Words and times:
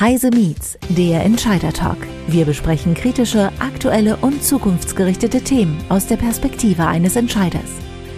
Heise 0.00 0.30
Meets, 0.30 0.78
der 0.90 1.24
Entscheider 1.24 1.72
Talk. 1.72 1.96
Wir 2.28 2.44
besprechen 2.44 2.94
kritische, 2.94 3.50
aktuelle 3.58 4.16
und 4.18 4.44
zukunftsgerichtete 4.44 5.42
Themen 5.42 5.76
aus 5.88 6.06
der 6.06 6.16
Perspektive 6.16 6.86
eines 6.86 7.16
Entscheiders. 7.16 7.68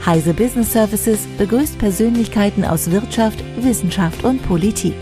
Heise 0.05 0.35
Business 0.35 0.75
Services 0.75 1.27
begrüßt 1.39 1.79
Persönlichkeiten 1.79 2.67
aus 2.67 2.91
Wirtschaft, 2.91 3.43
Wissenschaft 3.63 4.25
und 4.25 4.43
Politik. 4.43 4.93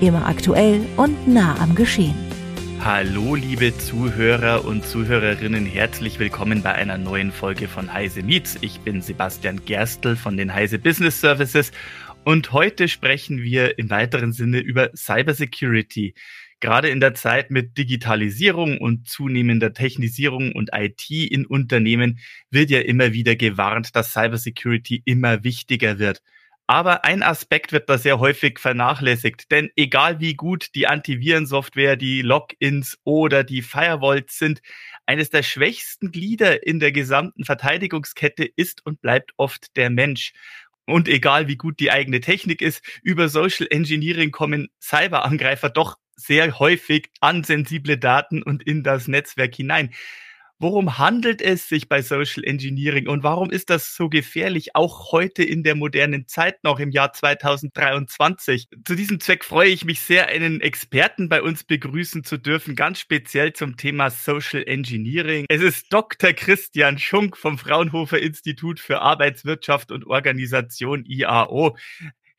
Immer 0.00 0.24
aktuell 0.24 0.82
und 0.96 1.26
nah 1.26 1.56
am 1.58 1.74
Geschehen. 1.74 2.14
Hallo, 2.84 3.34
liebe 3.34 3.76
Zuhörer 3.76 4.64
und 4.64 4.86
Zuhörerinnen, 4.86 5.66
herzlich 5.66 6.20
willkommen 6.20 6.62
bei 6.62 6.72
einer 6.72 6.98
neuen 6.98 7.32
Folge 7.32 7.66
von 7.66 7.92
Heise 7.92 8.22
Meets. 8.22 8.58
Ich 8.60 8.78
bin 8.80 9.02
Sebastian 9.02 9.64
Gerstl 9.64 10.14
von 10.14 10.36
den 10.36 10.54
Heise 10.54 10.78
Business 10.78 11.20
Services 11.20 11.72
und 12.24 12.52
heute 12.52 12.88
sprechen 12.88 13.42
wir 13.42 13.78
im 13.78 13.90
weiteren 13.90 14.32
Sinne 14.32 14.60
über 14.60 14.90
Cybersecurity. 14.94 16.14
Gerade 16.60 16.88
in 16.88 17.00
der 17.00 17.14
Zeit 17.14 17.50
mit 17.50 17.76
Digitalisierung 17.76 18.78
und 18.78 19.08
zunehmender 19.08 19.72
Technisierung 19.72 20.52
und 20.52 20.70
IT 20.72 21.10
in 21.10 21.44
Unternehmen 21.44 22.20
wird 22.50 22.70
ja 22.70 22.80
immer 22.80 23.12
wieder 23.12 23.34
gewarnt, 23.34 23.96
dass 23.96 24.12
Cybersecurity 24.12 25.02
immer 25.04 25.42
wichtiger 25.42 25.98
wird. 25.98 26.22
Aber 26.68 27.04
ein 27.04 27.24
Aspekt 27.24 27.72
wird 27.72 27.90
da 27.90 27.98
sehr 27.98 28.20
häufig 28.20 28.60
vernachlässigt, 28.60 29.50
denn 29.50 29.70
egal 29.74 30.20
wie 30.20 30.34
gut 30.34 30.68
die 30.76 30.86
Antivirensoftware, 30.86 31.96
die 31.96 32.22
Logins 32.22 32.98
oder 33.02 33.42
die 33.42 33.62
Firewalls 33.62 34.38
sind, 34.38 34.62
eines 35.04 35.30
der 35.30 35.42
schwächsten 35.42 36.12
Glieder 36.12 36.64
in 36.64 36.78
der 36.78 36.92
gesamten 36.92 37.44
Verteidigungskette 37.44 38.44
ist 38.44 38.86
und 38.86 39.00
bleibt 39.00 39.32
oft 39.36 39.76
der 39.76 39.90
Mensch. 39.90 40.32
Und 40.92 41.08
egal 41.08 41.48
wie 41.48 41.56
gut 41.56 41.80
die 41.80 41.90
eigene 41.90 42.20
Technik 42.20 42.60
ist, 42.60 42.82
über 43.02 43.30
Social 43.30 43.66
Engineering 43.70 44.30
kommen 44.30 44.68
Cyberangreifer 44.78 45.70
doch 45.70 45.96
sehr 46.16 46.58
häufig 46.58 47.08
an 47.20 47.44
sensible 47.44 47.96
Daten 47.96 48.42
und 48.42 48.62
in 48.62 48.82
das 48.82 49.08
Netzwerk 49.08 49.54
hinein. 49.54 49.94
Worum 50.62 50.96
handelt 50.96 51.42
es 51.42 51.68
sich 51.68 51.88
bei 51.88 52.02
Social 52.02 52.44
Engineering 52.44 53.08
und 53.08 53.24
warum 53.24 53.50
ist 53.50 53.68
das 53.68 53.96
so 53.96 54.08
gefährlich, 54.08 54.76
auch 54.76 55.10
heute 55.10 55.42
in 55.42 55.64
der 55.64 55.74
modernen 55.74 56.28
Zeit 56.28 56.62
noch 56.62 56.78
im 56.78 56.92
Jahr 56.92 57.12
2023? 57.12 58.68
Zu 58.84 58.94
diesem 58.94 59.18
Zweck 59.18 59.44
freue 59.44 59.70
ich 59.70 59.84
mich 59.84 60.02
sehr, 60.02 60.28
einen 60.28 60.60
Experten 60.60 61.28
bei 61.28 61.42
uns 61.42 61.64
begrüßen 61.64 62.22
zu 62.22 62.38
dürfen, 62.38 62.76
ganz 62.76 63.00
speziell 63.00 63.54
zum 63.54 63.76
Thema 63.76 64.10
Social 64.10 64.62
Engineering. 64.64 65.46
Es 65.48 65.62
ist 65.62 65.92
Dr. 65.92 66.32
Christian 66.32 66.96
Schunk 66.96 67.36
vom 67.36 67.58
Fraunhofer 67.58 68.20
Institut 68.20 68.78
für 68.78 69.00
Arbeitswirtschaft 69.00 69.90
und 69.90 70.06
Organisation 70.06 71.04
IAO. 71.04 71.76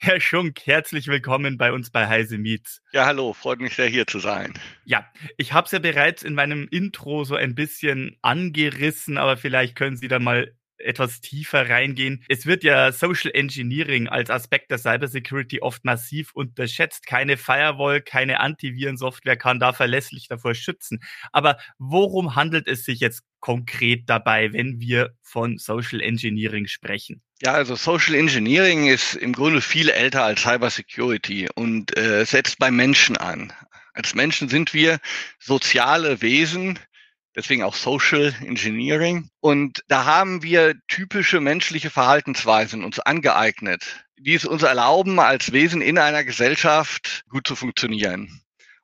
Herr 0.05 0.19
Schunk, 0.19 0.59
herzlich 0.65 1.07
willkommen 1.07 1.57
bei 1.57 1.71
uns 1.71 1.89
bei 1.89 2.09
Heise 2.09 2.37
Meets. 2.37 2.81
Ja, 2.91 3.05
hallo, 3.05 3.31
freut 3.31 3.61
mich 3.61 3.73
sehr 3.73 3.87
hier 3.87 4.05
zu 4.05 4.19
sein. 4.19 4.53
Ja, 4.83 5.09
ich 5.37 5.53
habe 5.53 5.63
es 5.65 5.71
ja 5.71 5.79
bereits 5.79 6.23
in 6.23 6.33
meinem 6.33 6.67
Intro 6.69 7.23
so 7.23 7.35
ein 7.35 7.55
bisschen 7.55 8.17
angerissen, 8.21 9.17
aber 9.17 9.37
vielleicht 9.37 9.77
können 9.77 9.95
Sie 9.95 10.09
da 10.09 10.19
mal 10.19 10.57
etwas 10.77 11.21
tiefer 11.21 11.69
reingehen. 11.69 12.25
Es 12.27 12.45
wird 12.45 12.65
ja 12.65 12.91
Social 12.91 13.31
Engineering 13.33 14.09
als 14.09 14.29
Aspekt 14.29 14.71
der 14.71 14.77
Cybersecurity 14.77 15.61
oft 15.61 15.85
massiv 15.85 16.33
unterschätzt. 16.33 17.05
Keine 17.05 17.37
Firewall, 17.37 18.01
keine 18.01 18.41
Antivirensoftware 18.41 19.37
kann 19.37 19.61
da 19.61 19.71
verlässlich 19.71 20.27
davor 20.27 20.53
schützen. 20.53 20.99
Aber 21.31 21.57
worum 21.77 22.35
handelt 22.35 22.67
es 22.67 22.83
sich 22.83 22.99
jetzt 22.99 23.23
konkret 23.39 24.09
dabei, 24.09 24.51
wenn 24.51 24.81
wir 24.81 25.15
von 25.21 25.57
Social 25.57 26.01
Engineering 26.01 26.67
sprechen? 26.67 27.21
Ja, 27.45 27.55
also 27.55 27.75
Social 27.75 28.15
Engineering 28.15 28.87
ist 28.87 29.15
im 29.15 29.33
Grunde 29.33 29.59
viel 29.59 29.89
älter 29.89 30.23
als 30.23 30.43
Cybersecurity 30.43 31.49
und 31.53 31.97
äh, 31.97 32.23
setzt 32.23 32.57
beim 32.57 32.77
Menschen 32.77 33.17
an. 33.17 33.51
Als 33.93 34.15
Menschen 34.15 34.47
sind 34.47 34.73
wir 34.73 34.99
soziale 35.39 36.21
Wesen, 36.21 36.79
deswegen 37.35 37.63
auch 37.63 37.75
Social 37.75 38.33
Engineering. 38.45 39.29
Und 39.41 39.83
da 39.89 40.05
haben 40.05 40.41
wir 40.41 40.75
typische 40.87 41.41
menschliche 41.41 41.89
Verhaltensweisen 41.89 42.81
uns 42.81 43.01
angeeignet, 43.01 44.05
die 44.17 44.35
es 44.35 44.45
uns 44.45 44.63
erlauben, 44.63 45.19
als 45.19 45.51
Wesen 45.51 45.81
in 45.81 45.97
einer 45.97 46.23
Gesellschaft 46.23 47.25
gut 47.27 47.45
zu 47.45 47.57
funktionieren 47.57 48.41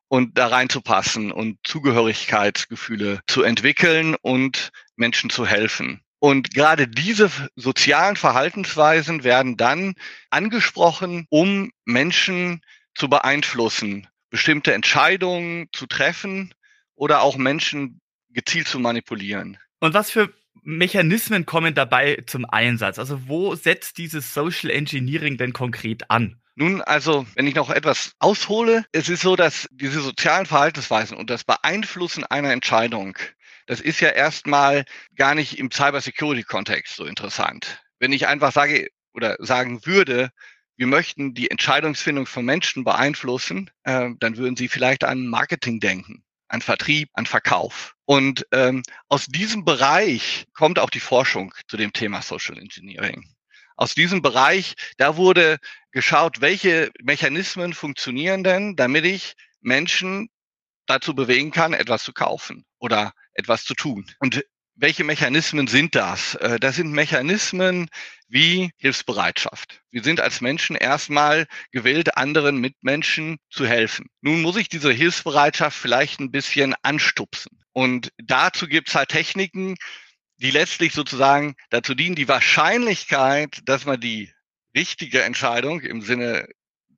und 0.09 0.37
da 0.37 0.47
reinzupassen 0.47 1.31
und 1.31 1.59
Zugehörigkeitsgefühle 1.63 3.21
zu 3.25 3.41
entwickeln 3.41 4.17
und 4.21 4.71
Menschen 4.97 5.29
zu 5.29 5.45
helfen. 5.47 6.03
Und 6.19 6.53
gerade 6.53 6.87
diese 6.87 7.31
sozialen 7.55 8.17
Verhaltensweisen 8.17 9.23
werden 9.23 9.55
dann 9.55 9.95
angesprochen, 10.29 11.25
um 11.29 11.71
Menschen 11.85 12.61
zu 12.93 13.09
beeinflussen, 13.09 14.07
bestimmte 14.29 14.73
Entscheidungen 14.73 15.69
zu 15.71 15.87
treffen 15.87 16.53
oder 16.95 17.21
auch 17.21 17.37
Menschen 17.37 18.01
gezielt 18.29 18.67
zu 18.67 18.79
manipulieren. 18.79 19.57
Und 19.79 19.93
was 19.93 20.11
für 20.11 20.33
Mechanismen 20.61 21.45
kommen 21.45 21.73
dabei 21.73 22.21
zum 22.27 22.45
Einsatz? 22.45 22.99
Also 22.99 23.27
wo 23.27 23.55
setzt 23.55 23.97
dieses 23.97 24.33
Social 24.33 24.69
Engineering 24.69 25.37
denn 25.37 25.53
konkret 25.53 26.11
an? 26.11 26.41
Nun, 26.55 26.81
also, 26.81 27.25
wenn 27.35 27.47
ich 27.47 27.55
noch 27.55 27.69
etwas 27.69 28.11
aushole, 28.19 28.83
es 28.91 29.07
ist 29.07 29.21
so, 29.21 29.37
dass 29.37 29.69
diese 29.71 30.01
sozialen 30.01 30.45
Verhaltensweisen 30.45 31.15
und 31.15 31.29
das 31.29 31.45
Beeinflussen 31.45 32.25
einer 32.25 32.51
Entscheidung, 32.51 33.17
das 33.69 33.81
ist 33.81 33.99
ja 33.99 34.09
erstmal 34.09 34.83
gar 35.15 35.35
nicht 35.35 35.59
im 35.59 35.69
Cybersecurity-Kontext 35.69 36.95
so 36.95 37.05
interessant. 37.05 37.79
Wenn 37.99 38.11
ich 38.11 38.25
einfach 38.25 38.51
sage 38.51 38.89
oder 39.13 39.35
sagen 39.37 39.85
würde, 39.85 40.31
wir 40.75 40.87
möchten 40.87 41.35
die 41.35 41.51
Entscheidungsfindung 41.51 42.25
von 42.25 42.45
Menschen 42.45 42.83
beeinflussen, 42.83 43.69
äh, 43.83 44.09
dann 44.19 44.37
würden 44.37 44.55
sie 44.55 44.69
vielleicht 44.69 45.03
an 45.03 45.27
Marketing 45.27 45.79
denken 45.79 46.23
an 46.47 46.61
Vertrieb, 46.61 47.09
an 47.13 47.27
Verkauf. 47.27 47.93
Und 48.05 48.43
ähm, 48.51 48.81
aus 49.07 49.27
diesem 49.27 49.65
Bereich 49.65 50.47
kommt 50.55 50.79
auch 50.79 50.89
die 50.89 50.99
Forschung 50.99 51.53
zu 51.67 51.77
dem 51.77 51.93
Thema 51.93 52.23
Social 52.23 52.57
Engineering. 52.57 53.23
Aus 53.77 53.93
diesem 53.93 54.23
Bereich, 54.23 54.73
da 54.97 55.15
wurde 55.15 55.59
geschaut, 55.91 56.41
welche 56.41 56.89
Mechanismen 57.03 57.75
funktionieren 57.75 58.43
denn, 58.43 58.75
damit 58.75 59.05
ich 59.05 59.35
Menschen 59.61 60.31
dazu 60.87 61.13
bewegen 61.13 61.51
kann, 61.51 61.73
etwas 61.73 62.03
zu 62.03 62.13
kaufen 62.13 62.65
oder 62.79 63.13
etwas 63.33 63.63
zu 63.63 63.73
tun. 63.73 64.05
Und 64.19 64.43
welche 64.75 65.03
Mechanismen 65.03 65.67
sind 65.67 65.93
das? 65.95 66.35
Äh, 66.35 66.59
das 66.59 66.77
sind 66.77 66.91
Mechanismen 66.91 67.89
wie 68.27 68.71
Hilfsbereitschaft. 68.77 69.81
Wir 69.91 70.03
sind 70.03 70.21
als 70.21 70.39
Menschen 70.39 70.75
erstmal 70.75 71.47
gewillt, 71.71 72.15
anderen 72.15 72.57
Mitmenschen 72.57 73.37
zu 73.49 73.67
helfen. 73.67 74.07
Nun 74.21 74.41
muss 74.41 74.55
ich 74.55 74.69
diese 74.69 74.91
Hilfsbereitschaft 74.91 75.77
vielleicht 75.77 76.19
ein 76.19 76.31
bisschen 76.31 76.75
anstupsen. 76.81 77.59
Und 77.73 78.11
dazu 78.17 78.67
gibt 78.67 78.89
es 78.89 78.95
halt 78.95 79.09
Techniken, 79.09 79.75
die 80.37 80.51
letztlich 80.51 80.93
sozusagen 80.93 81.55
dazu 81.69 81.93
dienen, 81.93 82.15
die 82.15 82.27
Wahrscheinlichkeit, 82.27 83.59
dass 83.65 83.85
man 83.85 83.99
die 83.99 84.31
richtige 84.75 85.23
Entscheidung 85.23 85.81
im 85.81 86.01
Sinne 86.01 86.47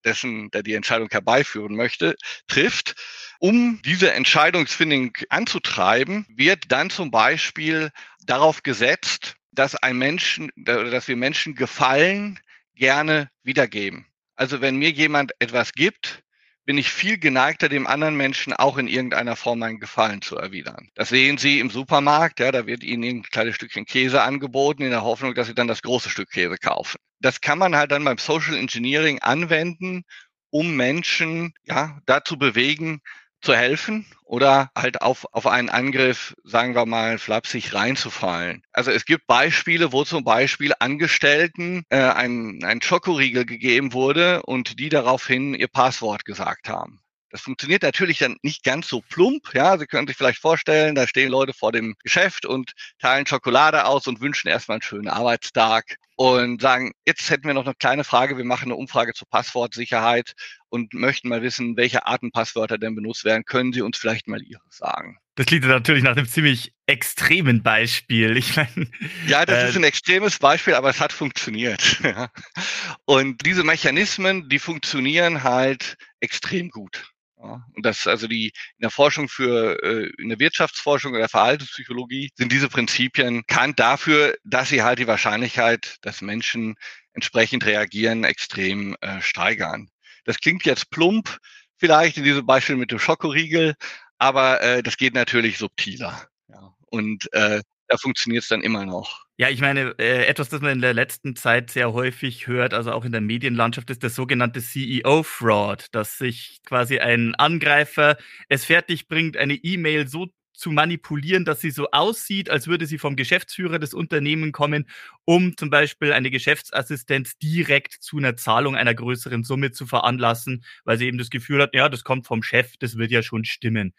dessen, 0.06 0.50
der 0.52 0.64
die 0.64 0.74
Entscheidung 0.74 1.10
herbeiführen 1.10 1.76
möchte, 1.76 2.16
trifft. 2.48 2.96
Um 3.44 3.82
diese 3.84 4.14
Entscheidungsfindung 4.14 5.14
anzutreiben, 5.30 6.28
wird 6.30 6.66
dann 6.72 6.92
zum 6.92 7.10
Beispiel 7.10 7.90
darauf 8.24 8.62
gesetzt, 8.62 9.36
dass 9.52 9.76
ein 9.76 9.98
Menschen, 9.98 10.52
dass 10.56 11.08
wir 11.08 11.16
Menschen 11.16 11.56
Gefallen 11.56 12.40
gerne 12.76 13.32
wiedergeben. 13.42 14.06
Also 14.36 14.62
wenn 14.62 14.76
mir 14.76 14.92
jemand 14.92 15.32
etwas 15.40 15.74
gibt, 15.74 16.22
bin 16.66 16.78
ich 16.78 16.92
viel 16.92 17.18
geneigter, 17.18 17.68
dem 17.68 17.88
anderen 17.88 18.16
Menschen 18.16 18.54
auch 18.54 18.78
in 18.78 18.88
irgendeiner 18.88 19.36
Form 19.36 19.64
einen 19.64 19.80
Gefallen 19.80 20.22
zu 20.22 20.38
erwidern. 20.38 20.90
Das 20.94 21.10
sehen 21.10 21.40
Sie 21.40 21.60
im 21.60 21.72
Supermarkt, 21.72 22.40
ja, 22.40 22.52
da 22.52 22.68
wird 22.68 22.84
Ihnen 22.84 23.04
ein 23.04 23.24
kleines 23.24 23.56
Stückchen 23.56 23.88
Käse 23.88 24.22
angeboten, 24.22 24.84
in 24.84 24.92
der 24.92 25.02
Hoffnung, 25.02 25.34
dass 25.34 25.48
Sie 25.48 25.56
dann 25.56 25.68
das 25.68 25.82
große 25.82 26.12
Stück 26.12 26.30
Käse 26.30 26.58
kaufen. 26.58 27.00
Das 27.20 27.42
kann 27.42 27.58
man 27.58 27.76
halt 27.76 27.92
dann 27.92 28.04
beim 28.04 28.20
Social 28.20 28.56
Engineering 28.56 29.18
anwenden, 29.18 30.04
um 30.52 30.76
Menschen 30.76 31.56
ja, 31.64 32.00
dazu 32.06 32.38
bewegen, 32.38 33.02
zu 33.42 33.56
helfen 33.56 34.06
oder 34.24 34.72
halt 34.78 35.02
auf, 35.02 35.28
auf 35.34 35.46
einen 35.46 35.70
Angriff, 35.70 36.36
sagen 36.46 36.74
wir 36.74 36.86
mal, 36.86 37.18
flapsig 37.18 37.74
reinzufallen. 37.74 38.64
Also 38.72 38.92
es 38.92 39.06
gibt 39.06 39.28
Beispiele, 39.28 39.92
wo 39.92 40.06
zum 40.06 40.24
Beispiel 40.24 40.72
Angestellten 40.80 41.84
äh, 41.90 41.98
ein, 41.98 42.64
ein 42.64 42.82
Schokoriegel 42.82 43.46
gegeben 43.46 43.92
wurde 43.92 44.42
und 44.44 44.80
die 44.80 44.88
daraufhin 44.88 45.54
ihr 45.54 45.68
Passwort 45.68 46.24
gesagt 46.24 46.70
haben. 46.70 47.01
Das 47.32 47.42
funktioniert 47.42 47.84
natürlich 47.84 48.20
dann 48.20 48.38
nicht 48.44 48.64
ganz 48.64 48.88
so 48.88 49.02
plump. 49.02 49.54
Ja, 49.54 49.78
Sie 49.78 49.88
können 49.88 50.08
sich 50.08 50.18
vielleicht 50.18 50.40
vorstellen, 50.40 50.96
da 50.96 51.08
stehen 51.08 51.30
Leute 51.30 51.54
vor 51.54 51.72
dem 51.72 51.96
Geschäft 52.04 52.46
und 52.46 52.74
teilen 53.00 53.26
Schokolade 53.26 53.86
aus 53.86 54.08
und 54.08 54.22
wünschen 54.22 54.50
erstmal 54.50 54.76
einen 54.76 54.82
schönen 54.82 55.08
Arbeitstag 55.08 55.98
und 56.16 56.62
sagen, 56.62 56.92
jetzt 57.06 57.30
hätten 57.30 57.48
wir 57.48 57.54
noch 57.54 57.66
eine 57.66 57.74
kleine 57.74 58.04
Frage. 58.04 58.38
Wir 58.38 58.46
machen 58.46 58.66
eine 58.66 58.76
Umfrage 58.76 59.14
zur 59.14 59.28
Passwortsicherheit 59.28 60.34
und 60.70 60.94
möchten 60.94 61.30
mal 61.30 61.42
wissen, 61.42 61.78
welche 61.78 62.06
Arten 62.06 62.32
Passwörter 62.32 62.78
denn 62.78 62.96
benutzt 62.96 63.26
werden. 63.26 63.44
Können 63.46 63.74
Sie 63.74 63.82
uns 63.82 63.98
vielleicht 63.98 64.28
mal 64.28 64.42
Ihre 64.42 64.62
sagen? 64.70 65.18
Das 65.36 65.48
klingt 65.48 65.66
natürlich 65.66 66.04
nach 66.04 66.16
einem 66.16 66.28
ziemlich 66.28 66.74
extremen 66.86 67.64
Beispiel. 67.64 68.38
Ich 68.38 68.56
meine, 68.56 68.88
ja, 69.28 69.46
das 69.46 69.64
äh, 69.64 69.70
ist 69.70 69.78
ein 69.78 69.84
extremes 69.84 70.38
Beispiel, 70.38 70.76
aber 70.76 70.90
es 70.90 71.00
hat 71.00 71.14
funktioniert. 71.14 72.02
Und 73.06 73.44
diese 73.46 73.64
Mechanismen, 73.64 74.50
die 74.50 74.60
funktionieren 74.60 75.44
halt 75.44 75.98
extrem 76.20 76.70
gut. 76.70 77.12
Ja, 77.44 77.66
und 77.76 77.86
das 77.86 78.06
also 78.06 78.28
die 78.28 78.48
in 78.48 78.82
der 78.82 78.92
Forschung 78.92 79.28
für 79.28 79.82
äh, 79.84 80.12
in 80.22 80.30
der 80.30 80.40
Wirtschaftsforschung 80.40 81.14
oder 81.14 81.28
Verhaltenspsychologie 81.28 82.30
sind 82.36 82.52
diese 82.52 82.70
Prinzipien 82.70 83.44
kannt 83.48 83.80
dafür, 83.80 84.36
dass 84.44 84.70
sie 84.70 84.84
halt 84.84 85.00
die 85.00 85.08
Wahrscheinlichkeit, 85.08 85.98
dass 86.02 86.22
Menschen 86.22 86.76
entsprechend 87.14 87.66
reagieren, 87.66 88.24
extrem 88.24 88.96
äh, 89.02 89.22
steigern. 89.22 89.90
Das 90.26 90.38
klingt 90.40 90.66
jetzt 90.66 90.92
plump, 90.92 91.40
vielleicht 91.78 92.18
in 92.18 92.24
diesem 92.24 92.46
Beispiel 92.46 92.76
mit 92.76 92.92
dem 92.92 93.00
Schokoriegel, 93.00 93.74
aber 94.20 94.62
äh, 94.62 94.84
das 94.84 94.98
geht 94.98 95.16
natürlich 95.16 95.58
subtiler. 95.58 96.28
Ja. 96.48 96.76
Und 96.92 97.32
äh, 97.34 97.62
da 97.88 97.98
funktioniert 97.98 98.44
es 98.44 98.50
dann 98.50 98.62
immer 98.62 98.86
noch. 98.86 99.26
Ja, 99.42 99.50
ich 99.50 99.60
meine, 99.60 99.96
äh, 99.98 100.26
etwas, 100.28 100.50
das 100.50 100.62
man 100.62 100.74
in 100.74 100.82
der 100.82 100.94
letzten 100.94 101.36
Zeit 101.36 101.72
sehr 101.72 101.94
häufig 101.94 102.46
hört, 102.46 102.76
also 102.76 102.92
auch 102.92 103.06
in 103.06 103.12
der 103.12 103.22
Medienlandschaft, 103.22 103.90
ist 103.90 104.04
das 104.04 104.14
sogenannte 104.14 104.62
CEO-Fraud, 104.62 105.88
dass 105.94 106.20
sich 106.20 106.60
quasi 106.64 107.00
ein 107.00 107.34
Angreifer 107.34 108.18
es 108.50 108.66
fertig 108.66 109.08
bringt, 109.08 109.38
eine 109.38 109.56
E-Mail 109.56 110.08
so 110.08 110.28
zu 110.62 110.70
manipulieren, 110.70 111.44
dass 111.44 111.60
sie 111.60 111.72
so 111.72 111.90
aussieht, 111.92 112.52
als 112.52 112.68
würde 112.68 112.86
sie 112.86 113.00
vom 113.00 113.16
Geschäftsführer 113.16 113.80
des 113.80 113.96
Unternehmens 113.96 114.54
kommen, 114.54 114.88
um 115.26 115.58
zum 115.58 115.72
Beispiel 115.72 116.14
eine 116.14 116.30
Geschäftsassistenz 116.30 117.38
direkt 117.40 117.94
zu 117.94 118.18
einer 118.18 118.38
Zahlung 118.38 118.76
einer 118.76 118.94
größeren 118.94 119.44
Summe 119.44 119.72
zu 119.72 119.88
veranlassen, 119.88 120.64
weil 120.86 121.00
sie 121.00 121.08
eben 121.08 121.18
das 121.18 121.32
Gefühl 121.32 121.64
hat, 121.64 121.74
ja, 121.74 121.90
das 121.90 122.04
kommt 122.04 122.28
vom 122.28 122.44
Chef, 122.44 122.74
das 122.78 122.96
wird 122.96 123.10
ja 123.10 123.24
schon 123.24 123.44
stimmen. 123.44 123.94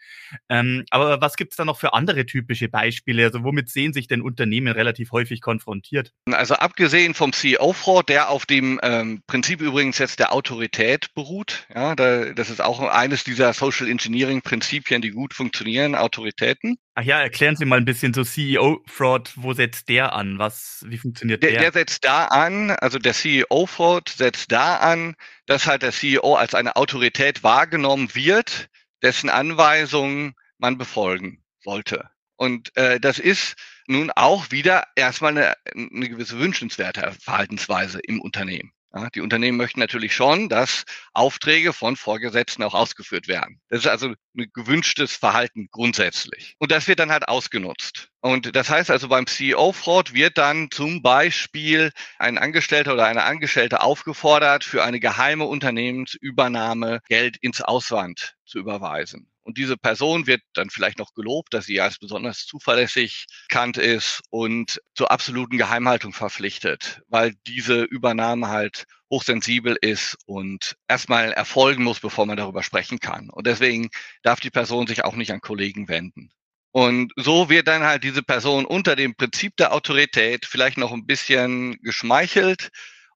Ähm, 0.47 0.85
aber 0.89 1.19
was 1.19 1.35
gibt 1.35 1.51
es 1.51 1.57
da 1.57 1.65
noch 1.65 1.77
für 1.77 1.93
andere 1.93 2.25
typische 2.25 2.69
Beispiele? 2.69 3.25
Also 3.25 3.43
womit 3.43 3.69
sehen 3.69 3.91
sich 3.91 4.07
denn 4.07 4.21
Unternehmen 4.21 4.71
relativ 4.71 5.11
häufig 5.11 5.41
konfrontiert? 5.41 6.13
Also 6.31 6.55
abgesehen 6.55 7.13
vom 7.13 7.33
CEO-Fraud, 7.33 8.07
der 8.07 8.29
auf 8.29 8.45
dem 8.45 8.79
ähm, 8.83 9.21
Prinzip 9.27 9.59
übrigens 9.59 9.97
jetzt 9.97 10.19
der 10.19 10.31
Autorität 10.31 11.13
beruht, 11.13 11.67
ja, 11.75 11.93
da, 11.95 12.31
das 12.31 12.49
ist 12.49 12.61
auch 12.61 12.79
eines 12.79 13.25
dieser 13.25 13.51
Social 13.51 13.89
Engineering-Prinzipien, 13.89 15.01
die 15.01 15.11
gut 15.11 15.33
funktionieren, 15.33 15.95
Autorität 15.95 16.52
Seiten. 16.53 16.77
Ach 16.95 17.03
ja, 17.03 17.21
erklären 17.21 17.55
Sie 17.55 17.65
mal 17.65 17.77
ein 17.77 17.85
bisschen 17.85 18.13
so 18.13 18.23
CEO-Fraud, 18.23 19.33
wo 19.35 19.53
setzt 19.53 19.89
der 19.89 20.13
an? 20.13 20.39
Was, 20.39 20.83
wie 20.87 20.97
funktioniert 20.97 21.43
der? 21.43 21.51
Der, 21.51 21.59
der 21.61 21.73
setzt 21.73 22.05
da 22.05 22.25
an, 22.25 22.71
also 22.71 22.99
der 22.99 23.13
CEO-Fraud 23.13 24.09
setzt 24.09 24.51
da 24.51 24.77
an, 24.77 25.15
dass 25.45 25.67
halt 25.67 25.81
der 25.81 25.91
CEO 25.91 26.35
als 26.35 26.53
eine 26.53 26.75
Autorität 26.75 27.43
wahrgenommen 27.43 28.13
wird, 28.13 28.69
dessen 29.01 29.29
Anweisungen 29.29 30.35
man 30.57 30.77
befolgen 30.77 31.43
sollte. 31.59 32.09
Und 32.35 32.75
äh, 32.77 32.99
das 32.99 33.19
ist 33.19 33.55
nun 33.87 34.11
auch 34.11 34.51
wieder 34.51 34.85
erstmal 34.95 35.31
eine, 35.31 35.55
eine 35.73 36.09
gewisse 36.09 36.39
wünschenswerte 36.39 37.13
Verhaltensweise 37.19 37.99
im 37.99 38.21
Unternehmen. 38.21 38.71
Ja, 38.95 39.09
die 39.09 39.21
Unternehmen 39.21 39.57
möchten 39.57 39.79
natürlich 39.79 40.13
schon, 40.13 40.49
dass 40.49 40.83
Aufträge 41.13 41.73
von 41.73 41.95
Vorgesetzten 41.95 42.61
auch 42.61 42.75
ausgeführt 42.75 43.27
werden. 43.27 43.59
Das 43.69 43.79
ist 43.79 43.87
also 43.87 44.13
ein 44.37 44.51
gewünschtes 44.53 45.15
Verhalten 45.15 45.67
grundsätzlich. 45.71 46.55
Und 46.59 46.71
das 46.71 46.87
wird 46.87 46.99
dann 46.99 47.11
halt 47.11 47.27
ausgenutzt. 47.27 48.09
Und 48.21 48.55
das 48.55 48.69
heißt 48.69 48.91
also 48.91 49.07
beim 49.07 49.25
CEO-Fraud 49.25 50.13
wird 50.13 50.37
dann 50.37 50.69
zum 50.69 51.01
Beispiel 51.01 51.91
ein 52.19 52.37
Angestellter 52.37 52.93
oder 52.93 53.07
eine 53.07 53.23
Angestellte 53.23 53.81
aufgefordert, 53.81 54.63
für 54.63 54.83
eine 54.83 54.99
geheime 54.99 55.45
Unternehmensübernahme 55.45 56.99
Geld 57.07 57.37
ins 57.37 57.61
Ausland 57.61 58.35
zu 58.45 58.59
überweisen. 58.59 59.32
Und 59.43 59.57
diese 59.57 59.77
Person 59.77 60.25
wird 60.25 60.41
dann 60.53 60.69
vielleicht 60.69 60.99
noch 60.99 61.13
gelobt, 61.13 61.53
dass 61.53 61.65
sie 61.65 61.81
als 61.81 61.99
besonders 61.99 62.45
zuverlässig 62.45 63.27
bekannt 63.49 63.77
ist 63.77 64.21
und 64.29 64.81
zur 64.95 65.11
absoluten 65.11 65.57
Geheimhaltung 65.57 66.13
verpflichtet, 66.13 67.01
weil 67.07 67.33
diese 67.45 67.83
Übernahme 67.83 68.47
halt 68.47 68.85
hochsensibel 69.11 69.77
ist 69.81 70.17
und 70.25 70.75
erstmal 70.87 71.33
erfolgen 71.33 71.83
muss, 71.83 71.99
bevor 71.99 72.25
man 72.25 72.37
darüber 72.37 72.63
sprechen 72.63 72.99
kann. 72.99 73.29
Und 73.29 73.45
deswegen 73.45 73.89
darf 74.23 74.39
die 74.39 74.49
Person 74.49 74.87
sich 74.87 75.03
auch 75.03 75.15
nicht 75.15 75.31
an 75.31 75.41
Kollegen 75.41 75.87
wenden. 75.87 76.31
Und 76.71 77.13
so 77.17 77.49
wird 77.49 77.67
dann 77.67 77.83
halt 77.83 78.03
diese 78.03 78.23
Person 78.23 78.65
unter 78.65 78.95
dem 78.95 79.13
Prinzip 79.13 79.55
der 79.57 79.73
Autorität 79.73 80.47
vielleicht 80.47 80.79
noch 80.79 80.91
ein 80.91 81.05
bisschen 81.05 81.77
geschmeichelt 81.83 82.69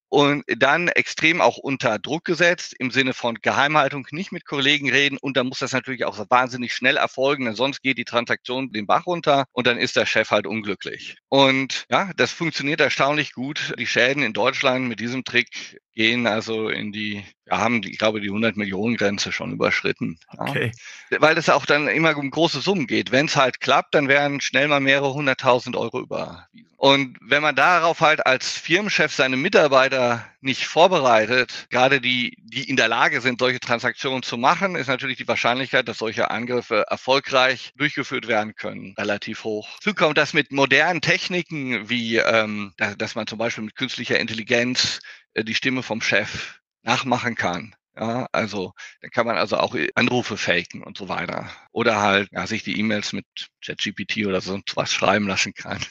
und 0.10 0.44
dann 0.48 0.88
extrem 0.88 1.42
auch 1.42 1.58
unter 1.58 2.00
Druck 2.00 2.26
gesetzt 2.26 2.76
im 2.80 2.92
Sinne 2.92 3.14
von 3.14 3.36
Geheimhaltung, 3.42 4.08
nicht 4.12 4.32
mit 4.32 4.46
Kollegen 4.46 4.90
reden 4.90 5.18
und 5.20 5.38
dann 5.38 5.48
muss 5.48 5.60
das 5.60 5.74
natürlich 5.74 6.06
auch 6.06 6.26
wahnsinnig 6.30 6.74
schnell 6.74 6.98
erfolgen, 6.98 7.46
denn 7.46 7.56
sonst 7.56 7.82
geht 7.82 7.98
die 7.98 8.06
Transaktion 8.06 8.72
den 8.72 8.88
Bach 8.88 9.06
runter 9.06 9.46
und 9.52 9.68
dann 9.68 9.78
ist 9.78 9.96
der 9.96 10.06
Chef 10.06 10.32
halt 10.32 10.48
unglücklich. 10.48 11.18
Und 11.30 11.86
ja, 11.90 12.12
das 12.16 12.32
funktioniert 12.32 12.80
erstaunlich 12.80 13.34
gut. 13.34 13.74
Die 13.78 13.88
Schäden 13.88 14.24
in 14.24 14.32
Deutschland 14.32 14.88
mit 14.88 15.02
diesem 15.02 15.26
Trick 15.26 15.82
gehen 15.94 16.26
also 16.26 16.70
in 16.70 16.94
die, 16.94 17.26
wir 17.44 17.58
haben, 17.58 17.82
ich 17.84 17.98
glaube, 17.98 18.22
die 18.22 18.30
100 18.30 18.56
Millionen 18.56 18.96
Grenze 18.96 19.32
schon 19.34 19.52
überschritten. 19.52 20.20
Okay. 20.38 20.72
Ja. 21.10 21.22
Weil 21.22 21.36
das 21.36 21.50
auch 21.50 21.66
dann 21.66 21.88
immer 21.90 22.16
um 22.16 22.32
große 22.32 22.62
Summen 22.62 22.88
geht. 22.88 23.12
Wenn 23.12 23.26
es 23.26 23.36
halt 23.36 23.60
klappt, 23.60 23.96
dann 23.96 24.08
werden 24.08 24.40
schnell 24.40 24.70
mal 24.70 24.80
mehrere 24.80 25.14
hunderttausend 25.14 25.76
Euro 25.76 26.00
überwiesen. 26.00 26.68
Und 26.78 27.18
wenn 27.22 27.42
man 27.42 27.56
darauf 27.56 28.02
halt 28.02 28.26
als 28.26 28.52
Firmenchef 28.52 29.12
seine 29.12 29.36
Mitarbeiter 29.36 30.24
nicht 30.42 30.68
vorbereitet, 30.68 31.68
gerade 31.70 32.00
die, 32.00 32.38
die 32.42 32.70
in 32.70 32.76
der 32.76 32.88
Lage 32.88 33.22
sind, 33.22 33.40
solche 33.40 33.60
Transaktionen 33.60 34.24
zu 34.24 34.38
machen, 34.38 34.76
ist 34.76 34.88
natürlich 34.88 35.18
die 35.18 35.28
Wahrscheinlichkeit, 35.28 35.88
dass 35.88 35.98
solche 35.98 36.30
Angriffe 36.30 36.86
erfolgreich 36.90 37.74
durchgeführt 37.76 38.28
werden 38.28 38.56
können, 38.56 38.94
relativ 38.98 39.44
hoch. 39.44 39.68
Dazu 39.84 39.96
kommt 39.96 40.18
das 40.18 40.34
mit 40.34 40.52
modernen 40.52 41.02
Techniken, 41.02 41.90
wie 41.90 42.18
ähm, 42.18 42.74
dass 42.98 43.16
man 43.16 43.28
zum 43.28 43.40
Beispiel 43.40 43.64
mit 43.64 43.76
künstlicher 43.76 44.20
Intelligenz 44.20 45.00
äh, 45.34 45.44
die 45.44 45.56
Stimme 45.56 45.84
vom 45.84 46.02
Chef 46.02 46.60
nachmachen 46.84 47.36
kann. 47.36 47.76
Ja, 48.00 48.28
also 48.32 48.74
dann 49.02 49.10
kann 49.10 49.26
man 49.26 49.38
also 49.38 49.58
auch 49.58 49.76
Anrufe 49.96 50.38
faken 50.38 50.84
und 50.84 50.98
so 50.98 51.10
weiter. 51.10 51.50
Oder 51.72 52.00
halt 52.00 52.30
ja, 52.32 52.46
sich 52.46 52.64
die 52.64 52.80
E-Mails 52.80 53.12
mit 53.12 53.26
ChatGPT 53.66 54.28
oder 54.28 54.40
sonst 54.40 54.76
was 54.76 54.94
schreiben 54.94 55.28
lassen 55.28 55.54
kann. 55.54 55.80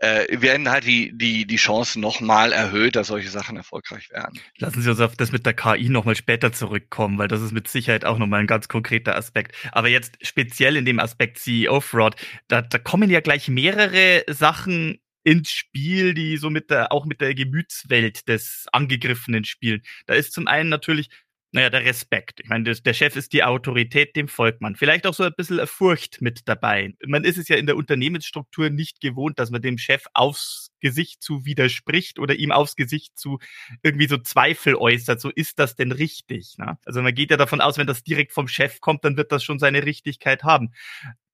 Äh, 0.00 0.40
werden 0.40 0.70
halt 0.70 0.84
die, 0.84 1.10
die, 1.16 1.44
die 1.44 1.56
Chancen 1.56 2.00
nochmal 2.00 2.52
erhöht, 2.52 2.94
dass 2.94 3.08
solche 3.08 3.30
Sachen 3.30 3.56
erfolgreich 3.56 4.10
werden. 4.10 4.38
Lassen 4.58 4.80
Sie 4.80 4.88
uns 4.88 5.00
auf 5.00 5.16
das 5.16 5.32
mit 5.32 5.44
der 5.44 5.54
KI 5.54 5.88
nochmal 5.88 6.14
später 6.14 6.52
zurückkommen, 6.52 7.18
weil 7.18 7.26
das 7.26 7.40
ist 7.40 7.50
mit 7.50 7.66
Sicherheit 7.66 8.04
auch 8.04 8.18
nochmal 8.18 8.40
ein 8.40 8.46
ganz 8.46 8.68
konkreter 8.68 9.16
Aspekt. 9.16 9.56
Aber 9.72 9.88
jetzt 9.88 10.24
speziell 10.24 10.76
in 10.76 10.84
dem 10.84 11.00
Aspekt 11.00 11.38
CEO-Fraud, 11.38 12.14
da, 12.46 12.62
da 12.62 12.78
kommen 12.78 13.10
ja 13.10 13.20
gleich 13.20 13.48
mehrere 13.48 14.22
Sachen 14.28 15.00
ins 15.28 15.50
Spiel, 15.50 16.14
die 16.14 16.38
so 16.38 16.48
mit 16.48 16.70
der, 16.70 16.90
auch 16.90 17.04
mit 17.04 17.20
der 17.20 17.34
Gemütswelt 17.34 18.28
des 18.28 18.66
Angegriffenen 18.72 19.44
spielen. 19.44 19.82
Da 20.06 20.14
ist 20.14 20.32
zum 20.32 20.46
einen 20.46 20.70
natürlich, 20.70 21.08
naja, 21.50 21.70
der 21.70 21.84
Respekt. 21.84 22.40
Ich 22.40 22.48
meine, 22.48 22.74
der 22.74 22.92
Chef 22.92 23.16
ist 23.16 23.32
die 23.32 23.42
Autorität, 23.42 24.14
dem 24.16 24.28
folgt 24.28 24.60
man. 24.60 24.76
Vielleicht 24.76 25.06
auch 25.06 25.14
so 25.14 25.24
ein 25.24 25.32
bisschen 25.34 25.66
Furcht 25.66 26.20
mit 26.20 26.42
dabei. 26.46 26.92
Man 27.06 27.24
ist 27.24 27.38
es 27.38 27.48
ja 27.48 27.56
in 27.56 27.64
der 27.64 27.76
Unternehmensstruktur 27.76 28.68
nicht 28.68 29.00
gewohnt, 29.00 29.38
dass 29.38 29.50
man 29.50 29.62
dem 29.62 29.78
Chef 29.78 30.04
aufs 30.12 30.70
Gesicht 30.80 31.22
zu 31.22 31.46
widerspricht 31.46 32.18
oder 32.18 32.34
ihm 32.34 32.52
aufs 32.52 32.76
Gesicht 32.76 33.18
zu 33.18 33.38
irgendwie 33.82 34.08
so 34.08 34.18
Zweifel 34.18 34.74
äußert. 34.74 35.22
So 35.22 35.30
ist 35.30 35.58
das 35.58 35.74
denn 35.74 35.90
richtig? 35.90 36.56
Ne? 36.58 36.78
Also 36.84 37.00
man 37.00 37.14
geht 37.14 37.30
ja 37.30 37.38
davon 37.38 37.62
aus, 37.62 37.78
wenn 37.78 37.86
das 37.86 38.04
direkt 38.04 38.32
vom 38.32 38.46
Chef 38.46 38.80
kommt, 38.80 39.04
dann 39.04 39.16
wird 39.16 39.32
das 39.32 39.42
schon 39.42 39.58
seine 39.58 39.84
Richtigkeit 39.84 40.44
haben. 40.44 40.74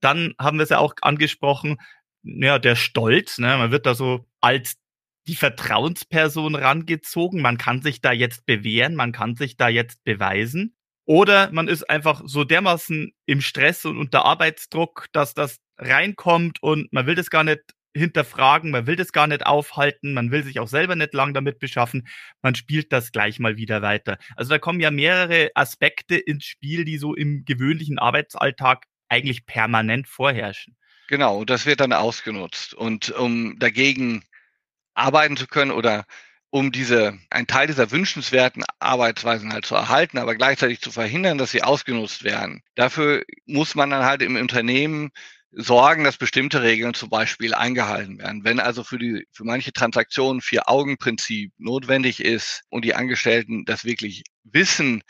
Dann 0.01 0.35
haben 0.39 0.59
wir 0.59 0.63
es 0.63 0.71
ja 0.71 0.79
auch 0.79 0.95
angesprochen, 1.03 1.79
ja, 2.23 2.59
der 2.59 2.77
Stolz, 2.77 3.39
ne? 3.39 3.59
Man 3.59 3.71
wird 3.71 3.85
da 3.85 3.95
so 3.95 4.27
als 4.41 4.77
die 5.27 5.37
Vertrauensperson 5.37 6.55
rangezogen. 6.55 7.41
Man 7.41 7.59
kann 7.59 7.83
sich 7.83 8.01
da 8.01 8.13
jetzt 8.13 8.47
bewähren, 8.47 8.95
man 8.95 9.13
kann 9.13 9.37
sich 9.37 9.57
da 9.57 9.69
jetzt 9.69 10.05
beweisen. 10.05 10.77
Oder 11.07 11.51
man 11.53 11.69
ist 11.69 11.89
einfach 11.91 12.23
so 12.25 12.45
dermaßen 12.45 13.13
im 13.27 13.41
Stress 13.41 13.85
und 13.85 13.99
unter 13.99 14.25
Arbeitsdruck, 14.25 15.07
dass 15.13 15.35
das 15.35 15.59
reinkommt 15.77 16.63
und 16.63 16.93
man 16.93 17.07
will 17.07 17.15
das 17.15 17.31
gar 17.31 17.45
nicht 17.45 17.61
hinterfragen, 17.97 18.71
man 18.71 18.87
will 18.87 18.97
das 18.97 19.13
gar 19.13 19.27
nicht 19.27 19.47
aufhalten, 19.47 20.15
man 20.15 20.31
will 20.31 20.43
sich 20.43 20.59
auch 20.61 20.67
selber 20.67 20.97
nicht 20.97 21.15
lang 21.15 21.33
damit 21.33 21.59
beschaffen, 21.59 22.09
man 22.43 22.55
spielt 22.55 22.93
das 22.93 23.13
gleich 23.13 23.39
mal 23.39 23.57
wieder 23.57 23.83
weiter. 23.83 24.19
Also 24.35 24.51
da 24.51 24.59
kommen 24.59 24.81
ja 24.81 24.91
mehrere 24.91 25.51
Aspekte 25.55 26.17
ins 26.17 26.45
Spiel, 26.45 26.85
die 26.85 26.99
so 26.99 27.15
im 27.15 27.45
gewöhnlichen 27.45 27.99
Arbeitsalltag 27.99 28.87
eigentlich 29.09 29.47
permanent 29.47 30.09
vorherrschen. 30.09 30.77
Genau, 31.09 31.45
das 31.45 31.67
wird 31.67 31.81
dann 31.81 31.93
ausgenutzt. 31.93 32.75
Und 32.75 33.11
um 33.11 33.59
dagegen 33.59 34.25
arbeiten 34.95 35.37
zu 35.37 35.47
können 35.47 35.71
oder 35.71 36.05
um 36.51 36.71
diese, 36.71 37.19
einen 37.31 37.49
Teil 37.49 37.67
dieser 37.67 37.91
wünschenswerten 37.91 38.65
Arbeitsweisen 38.79 39.53
halt 39.53 39.67
zu 39.67 39.75
erhalten, 39.75 40.19
aber 40.19 40.37
gleichzeitig 40.37 40.81
zu 40.81 40.93
verhindern, 40.93 41.37
dass 41.37 41.51
sie 41.51 41.65
ausgenutzt 41.65 42.23
werden. 42.23 42.63
Dafür 42.77 43.25
muss 43.45 43.75
man 43.75 43.91
dann 43.91 44.05
halt 44.05 44.23
im 44.23 44.37
Unternehmen 44.37 45.11
sorgen, 45.51 46.05
dass 46.05 46.17
bestimmte 46.17 46.63
Regeln 46.63 46.95
zum 46.95 47.11
Beispiel 47.11 47.55
eingehalten 47.55 48.19
werden. 48.19 48.45
Wenn 48.45 48.61
also 48.61 48.85
für 48.85 48.99
die, 48.99 49.27
für 49.33 49.45
manche 49.45 49.73
Transaktionen 49.73 50.41
Vier-Augen-Prinzip 50.41 51.53
notwendig 51.59 52.21
ist 52.21 52.63
und 52.71 52.85
die 52.85 52.95
Angestellten 52.95 53.65
das 53.65 53.85
wirklich 53.85 54.23
wissen, 54.45 55.03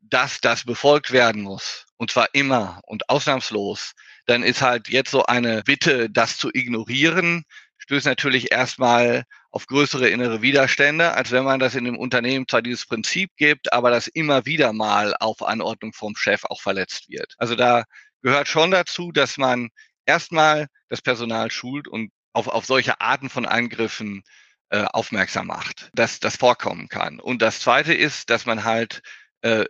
dass 0.00 0.40
das 0.40 0.64
befolgt 0.64 1.12
werden 1.12 1.42
muss, 1.42 1.86
und 1.96 2.10
zwar 2.10 2.28
immer 2.32 2.80
und 2.86 3.08
ausnahmslos, 3.08 3.92
dann 4.26 4.42
ist 4.42 4.62
halt 4.62 4.88
jetzt 4.88 5.10
so 5.10 5.24
eine 5.24 5.62
Bitte, 5.62 6.10
das 6.10 6.36
zu 6.36 6.50
ignorieren, 6.52 7.44
stößt 7.82 8.06
natürlich 8.06 8.52
erstmal 8.52 9.24
auf 9.50 9.66
größere 9.66 10.08
innere 10.08 10.40
Widerstände, 10.40 11.14
als 11.14 11.32
wenn 11.32 11.42
man 11.42 11.58
das 11.58 11.74
in 11.74 11.84
dem 11.84 11.98
Unternehmen 11.98 12.46
zwar 12.48 12.62
dieses 12.62 12.86
Prinzip 12.86 13.30
gibt, 13.36 13.72
aber 13.72 13.90
das 13.90 14.06
immer 14.06 14.46
wieder 14.46 14.72
mal 14.72 15.14
auf 15.18 15.42
Anordnung 15.42 15.92
vom 15.92 16.14
Chef 16.16 16.44
auch 16.44 16.60
verletzt 16.60 17.08
wird. 17.08 17.34
Also 17.38 17.56
da 17.56 17.84
gehört 18.22 18.46
schon 18.46 18.70
dazu, 18.70 19.10
dass 19.10 19.36
man 19.36 19.70
erstmal 20.06 20.68
das 20.88 21.02
Personal 21.02 21.50
schult 21.50 21.88
und 21.88 22.12
auf, 22.32 22.46
auf 22.46 22.66
solche 22.66 23.00
Arten 23.00 23.28
von 23.28 23.46
Angriffen 23.46 24.22
äh, 24.70 24.84
aufmerksam 24.84 25.48
macht, 25.48 25.90
dass 25.92 26.20
das 26.20 26.36
vorkommen 26.36 26.88
kann. 26.88 27.18
Und 27.18 27.42
das 27.42 27.58
Zweite 27.58 27.94
ist, 27.94 28.30
dass 28.30 28.46
man 28.46 28.62
halt 28.62 29.02
äh, 29.40 29.64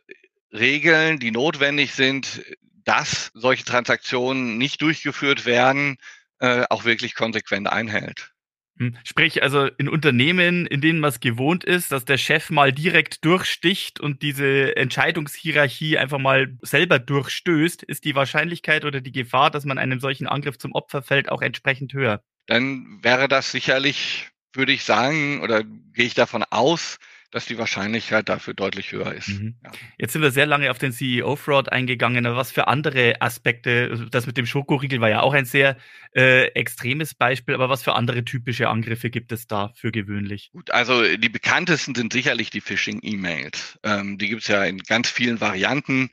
Regeln, 0.52 1.19
die 1.19 1.31
notwendig 1.31 1.95
sind, 1.95 2.42
dass 2.85 3.31
solche 3.33 3.64
Transaktionen 3.64 4.59
nicht 4.59 4.83
durchgeführt 4.83 5.47
werden, 5.47 5.97
äh, 6.43 6.65
auch 6.71 6.85
wirklich 6.85 7.15
konsequent 7.15 7.69
einhält. 7.69 8.33
Hm, 8.79 8.97
sprich, 9.05 9.45
also 9.45 9.67
in 9.67 9.89
Unternehmen, 9.89 10.67
in 10.67 10.81
denen 10.81 10.99
man 10.99 11.11
es 11.11 11.21
gewohnt 11.21 11.63
ist, 11.63 11.93
dass 11.93 12.05
der 12.05 12.19
Chef 12.19 12.51
mal 12.51 12.73
direkt 12.73 13.25
durchsticht 13.25 14.01
und 14.01 14.23
diese 14.23 14.75
Entscheidungshierarchie 14.77 15.99
einfach 15.99 16.19
mal 16.19 16.57
selber 16.61 16.99
durchstößt, 16.99 17.85
ist 17.85 18.05
die 18.05 18.17
Wahrscheinlichkeit 18.17 18.85
oder 18.85 19.01
die 19.01 19.13
Gefahr, 19.13 19.51
dass 19.51 19.65
man 19.65 19.79
einem 19.79 20.01
solchen 20.01 20.27
Angriff 20.27 20.59
zum 20.59 20.73
Opfer 20.73 21.03
fällt, 21.03 21.31
auch 21.31 21.43
entsprechend 21.43 21.93
höher. 21.93 22.25
Dann 22.47 22.99
wäre 23.03 23.29
das 23.29 23.53
sicherlich, 23.53 24.31
würde 24.53 24.73
ich 24.73 24.83
sagen, 24.83 25.43
oder 25.43 25.63
gehe 25.63 26.07
ich 26.07 26.15
davon 26.15 26.43
aus, 26.51 26.99
dass 27.33 27.47
die 27.47 27.59
Wahrscheinlichkeit 27.59 28.29
dafür 28.29 28.55
deutlich 28.55 28.93
höher 28.93 29.12
ist. 29.12 29.29
Mhm. 29.29 29.57
Ja. 29.65 29.73
Jetzt 29.99 30.12
sind 30.12 30.23
wir 30.23 30.31
sehr 30.31 30.47
lange 30.47 30.71
auf 30.71 30.79
den 30.79 30.93
CEO-Fraud 30.93 31.73
eingegangen, 31.73 32.25
aber 32.27 32.37
was 32.37 32.53
für 32.53 32.69
andere 32.69 33.21
Aspekte, 33.21 33.89
also 33.91 34.05
das 34.05 34.27
mit 34.27 34.37
dem 34.37 34.47
Schokoriegel 34.47 35.01
war 35.01 35.09
ja 35.09 35.23
auch 35.23 35.33
ein 35.33 35.47
sehr 35.47 35.77
äh, 36.15 36.49
extremes 36.49 37.15
Beispiel, 37.15 37.55
aber 37.55 37.71
was 37.71 37.83
für 37.83 37.95
andere 37.95 38.25
typische 38.25 38.69
Angriffe 38.69 39.11
gibt 39.11 39.33
es 39.33 39.47
da 39.47 39.73
für 39.75 39.91
gewöhnlich? 39.91 40.51
Gut, 40.53 40.71
also 40.71 41.03
die 41.17 41.29
bekanntesten 41.31 41.95
sind 41.95 42.12
sicherlich 42.12 42.51
die 42.51 42.61
Phishing-E-Mails. 42.61 43.79
Ähm, 43.83 44.19
die 44.19 44.29
gibt 44.29 44.43
es 44.43 44.49
ja 44.49 44.62
in 44.65 44.79
ganz 44.79 45.09
vielen 45.09 45.41
Varianten. 45.41 46.11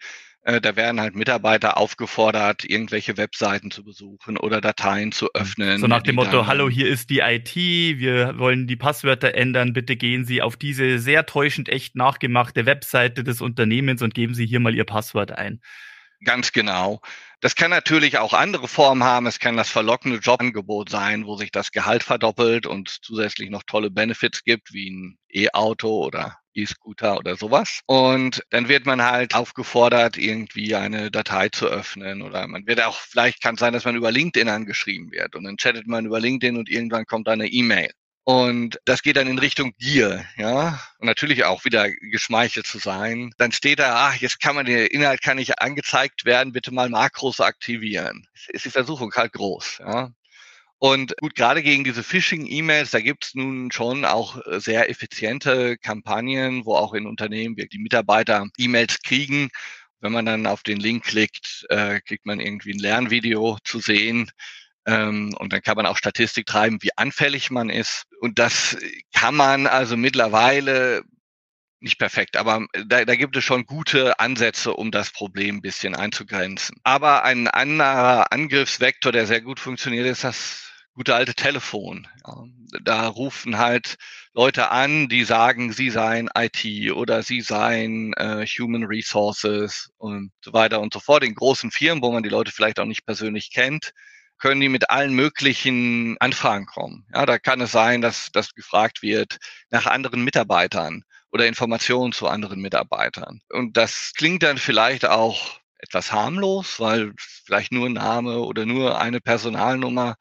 Äh, 0.49 0.61
da 0.61 0.75
werden 0.75 0.99
halt 0.99 1.15
Mitarbeiter 1.15 1.77
aufgefordert, 1.77 2.63
irgendwelche 2.67 3.17
Webseiten 3.17 3.69
zu 3.69 3.83
besuchen 3.83 4.35
oder 4.35 4.61
Dateien 4.61 5.11
zu 5.11 5.29
öffnen. 5.35 5.79
So 5.79 5.85
nach 5.85 6.01
dem 6.01 6.15
Motto, 6.15 6.47
hallo, 6.47 6.67
hier 6.67 6.87
ist 6.87 7.11
die 7.11 7.19
IT, 7.19 7.55
wir 7.55 8.39
wollen 8.39 8.65
die 8.65 8.75
Passwörter 8.75 9.35
ändern, 9.35 9.73
bitte 9.73 9.95
gehen 9.95 10.25
Sie 10.25 10.41
auf 10.41 10.57
diese 10.57 10.97
sehr 10.97 11.27
täuschend 11.27 11.69
echt 11.69 11.95
nachgemachte 11.95 12.65
Webseite 12.65 13.23
des 13.23 13.41
Unternehmens 13.41 14.01
und 14.01 14.15
geben 14.15 14.33
Sie 14.33 14.47
hier 14.47 14.59
mal 14.59 14.73
Ihr 14.73 14.85
Passwort 14.85 15.31
ein. 15.33 15.61
Ganz 16.25 16.51
genau. 16.51 17.01
Das 17.41 17.55
kann 17.55 17.71
natürlich 17.71 18.17
auch 18.17 18.33
andere 18.33 18.67
Formen 18.67 19.03
haben. 19.03 19.25
Es 19.25 19.39
kann 19.39 19.55
das 19.55 19.69
verlockende 19.69 20.17
Jobangebot 20.17 20.89
sein, 20.89 21.25
wo 21.25 21.37
sich 21.37 21.51
das 21.51 21.71
Gehalt 21.71 22.03
verdoppelt 22.03 22.65
und 22.65 22.89
zusätzlich 23.01 23.49
noch 23.49 23.63
tolle 23.63 23.89
Benefits 23.89 24.43
gibt, 24.43 24.73
wie 24.73 24.89
ein 24.89 25.17
E-Auto 25.29 26.05
oder 26.05 26.37
E-Scooter 26.53 27.17
oder 27.17 27.37
sowas. 27.37 27.79
Und 27.85 28.43
dann 28.49 28.67
wird 28.67 28.85
man 28.85 29.01
halt 29.01 29.35
aufgefordert, 29.35 30.17
irgendwie 30.17 30.75
eine 30.75 31.11
Datei 31.11 31.47
zu 31.49 31.67
öffnen 31.67 32.21
oder 32.21 32.45
man 32.47 32.67
wird 32.67 32.81
auch, 32.83 32.97
vielleicht 32.99 33.41
kann 33.41 33.55
es 33.55 33.61
sein, 33.61 33.71
dass 33.73 33.85
man 33.85 33.95
über 33.95 34.11
LinkedIn 34.11 34.49
angeschrieben 34.49 35.11
wird 35.11 35.35
und 35.35 35.45
dann 35.45 35.55
chattet 35.57 35.87
man 35.87 36.05
über 36.05 36.19
LinkedIn 36.19 36.57
und 36.57 36.69
irgendwann 36.69 37.05
kommt 37.05 37.29
eine 37.29 37.47
E-Mail. 37.47 37.91
Und 38.23 38.79
das 38.85 39.01
geht 39.01 39.17
dann 39.17 39.27
in 39.27 39.39
Richtung 39.39 39.73
Gier, 39.79 40.23
ja. 40.37 40.79
Und 40.99 41.07
natürlich 41.07 41.45
auch 41.45 41.65
wieder 41.65 41.89
geschmeichelt 41.89 42.67
zu 42.67 42.77
sein. 42.77 43.33
Dann 43.37 43.51
steht 43.51 43.79
da, 43.79 44.09
ach, 44.09 44.15
jetzt 44.15 44.39
kann 44.39 44.55
man, 44.55 44.65
der 44.67 44.91
Inhalt 44.93 45.21
kann 45.23 45.37
nicht 45.37 45.59
angezeigt 45.61 46.25
werden, 46.25 46.53
bitte 46.53 46.71
mal 46.71 46.89
Makros 46.89 47.39
aktivieren. 47.39 48.27
Ist 48.49 48.65
die 48.65 48.69
Versuchung 48.69 49.11
halt 49.15 49.33
groß, 49.33 49.79
ja. 49.79 50.11
Und 50.79 51.15
gut, 51.17 51.35
gerade 51.35 51.61
gegen 51.61 51.83
diese 51.83 52.03
Phishing-E-Mails, 52.03 52.91
da 52.91 53.01
gibt's 53.01 53.35
nun 53.35 53.69
schon 53.71 54.05
auch 54.05 54.39
sehr 54.59 54.89
effiziente 54.89 55.77
Kampagnen, 55.77 56.65
wo 56.65 56.75
auch 56.75 56.93
in 56.93 57.05
Unternehmen 57.05 57.55
die 57.57 57.79
Mitarbeiter 57.79 58.47
E-Mails 58.57 59.01
kriegen. 59.01 59.49
Wenn 59.99 60.13
man 60.13 60.25
dann 60.25 60.47
auf 60.47 60.63
den 60.63 60.79
Link 60.79 61.03
klickt, 61.03 61.65
äh, 61.69 61.99
kriegt 62.01 62.25
man 62.25 62.39
irgendwie 62.39 62.71
ein 62.71 62.79
Lernvideo 62.79 63.57
zu 63.65 63.79
sehen, 63.79 64.31
und 64.93 65.53
dann 65.53 65.61
kann 65.61 65.75
man 65.75 65.85
auch 65.85 65.97
Statistik 65.97 66.45
treiben, 66.45 66.77
wie 66.81 66.95
anfällig 66.97 67.51
man 67.51 67.69
ist. 67.69 68.05
Und 68.19 68.39
das 68.39 68.77
kann 69.13 69.35
man 69.35 69.67
also 69.67 69.97
mittlerweile 69.97 71.03
nicht 71.81 71.97
perfekt, 71.97 72.35
aber 72.35 72.65
da, 72.87 73.05
da 73.05 73.15
gibt 73.15 73.37
es 73.37 73.43
schon 73.43 73.65
gute 73.65 74.19
Ansätze, 74.19 74.73
um 74.73 74.91
das 74.91 75.11
Problem 75.11 75.57
ein 75.57 75.61
bisschen 75.61 75.95
einzugrenzen. 75.95 76.75
Aber 76.83 77.23
ein 77.23 77.47
anderer 77.47 78.31
Angriffsvektor, 78.33 79.11
der 79.11 79.27
sehr 79.27 79.41
gut 79.41 79.59
funktioniert, 79.59 80.05
ist 80.05 80.25
das 80.25 80.69
gute 80.93 81.15
alte 81.15 81.33
Telefon. 81.33 82.07
Da 82.83 83.07
rufen 83.07 83.57
halt 83.57 83.95
Leute 84.33 84.71
an, 84.71 85.07
die 85.07 85.23
sagen, 85.23 85.71
sie 85.71 85.89
seien 85.89 86.29
IT 86.37 86.91
oder 86.91 87.23
sie 87.23 87.39
seien 87.39 88.13
äh, 88.13 88.45
Human 88.45 88.83
Resources 88.83 89.89
und 89.97 90.31
so 90.43 90.51
weiter 90.51 90.81
und 90.81 90.93
so 90.93 90.99
fort. 90.99 91.23
In 91.23 91.35
großen 91.35 91.71
Firmen, 91.71 92.03
wo 92.03 92.11
man 92.11 92.23
die 92.23 92.29
Leute 92.29 92.51
vielleicht 92.51 92.79
auch 92.79 92.85
nicht 92.85 93.05
persönlich 93.05 93.51
kennt, 93.51 93.93
können 94.39 94.61
die 94.61 94.69
mit 94.69 94.89
allen 94.89 95.13
möglichen 95.13 96.17
Anfragen 96.19 96.65
kommen. 96.65 97.05
Ja, 97.13 97.25
da 97.25 97.37
kann 97.37 97.61
es 97.61 97.71
sein, 97.71 98.01
dass, 98.01 98.29
dass 98.31 98.53
gefragt 98.53 99.01
wird 99.01 99.37
nach 99.69 99.85
anderen 99.85 100.23
Mitarbeitern 100.23 101.03
oder 101.31 101.47
Informationen 101.47 102.13
zu 102.13 102.27
anderen 102.27 102.61
Mitarbeitern. 102.61 103.41
Und 103.49 103.77
das 103.77 104.13
klingt 104.15 104.43
dann 104.43 104.57
vielleicht 104.57 105.05
auch 105.05 105.59
etwas 105.79 106.11
harmlos, 106.11 106.79
weil 106.79 107.13
vielleicht 107.17 107.71
nur 107.71 107.89
Name 107.89 108.39
oder 108.39 108.65
nur 108.65 108.99
eine 108.99 109.21
Personalnummer. 109.21 110.15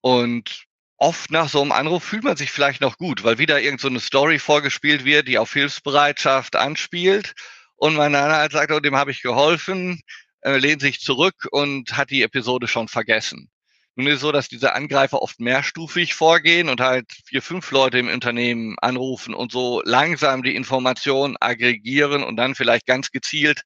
Und 0.00 0.64
oft 0.96 1.30
nach 1.30 1.48
so 1.48 1.60
einem 1.62 1.72
Anruf 1.72 2.04
fühlt 2.04 2.24
man 2.24 2.36
sich 2.36 2.50
vielleicht 2.50 2.80
noch 2.80 2.98
gut, 2.98 3.24
weil 3.24 3.38
wieder 3.38 3.60
irgend 3.60 3.80
so 3.80 3.88
eine 3.88 4.00
Story 4.00 4.38
vorgespielt 4.38 5.04
wird, 5.04 5.28
die 5.28 5.38
auf 5.38 5.52
Hilfsbereitschaft 5.52 6.56
anspielt. 6.56 7.34
Und 7.76 7.96
man 7.96 8.12
dann 8.12 8.32
halt 8.32 8.52
sagt, 8.52 8.72
oh, 8.72 8.80
dem 8.80 8.96
habe 8.96 9.10
ich 9.10 9.22
geholfen, 9.22 10.00
äh, 10.42 10.58
lehnt 10.58 10.80
sich 10.80 11.00
zurück 11.00 11.48
und 11.50 11.96
hat 11.96 12.10
die 12.10 12.22
Episode 12.22 12.68
schon 12.68 12.88
vergessen. 12.88 13.50
Nun 13.96 14.08
ist 14.08 14.16
es 14.16 14.20
so, 14.22 14.32
dass 14.32 14.48
diese 14.48 14.74
Angreifer 14.74 15.22
oft 15.22 15.38
mehrstufig 15.40 16.14
vorgehen 16.14 16.68
und 16.68 16.80
halt 16.80 17.06
vier, 17.26 17.42
fünf 17.42 17.70
Leute 17.70 17.98
im 17.98 18.08
Unternehmen 18.08 18.76
anrufen 18.80 19.34
und 19.34 19.52
so 19.52 19.82
langsam 19.84 20.42
die 20.42 20.56
Informationen 20.56 21.36
aggregieren 21.40 22.24
und 22.24 22.36
dann 22.36 22.56
vielleicht 22.56 22.86
ganz 22.86 23.10
gezielt 23.10 23.62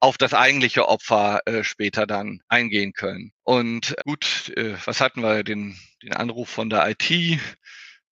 auf 0.00 0.18
das 0.18 0.34
eigentliche 0.34 0.88
Opfer 0.88 1.40
äh, 1.46 1.64
später 1.64 2.06
dann 2.06 2.40
eingehen 2.48 2.92
können. 2.92 3.32
Und 3.42 3.96
gut, 4.04 4.52
äh, 4.56 4.74
was 4.84 5.00
hatten 5.00 5.22
wir? 5.22 5.44
Den, 5.44 5.76
den 6.02 6.12
Anruf 6.12 6.48
von 6.48 6.70
der 6.70 6.88
IT, 6.88 7.40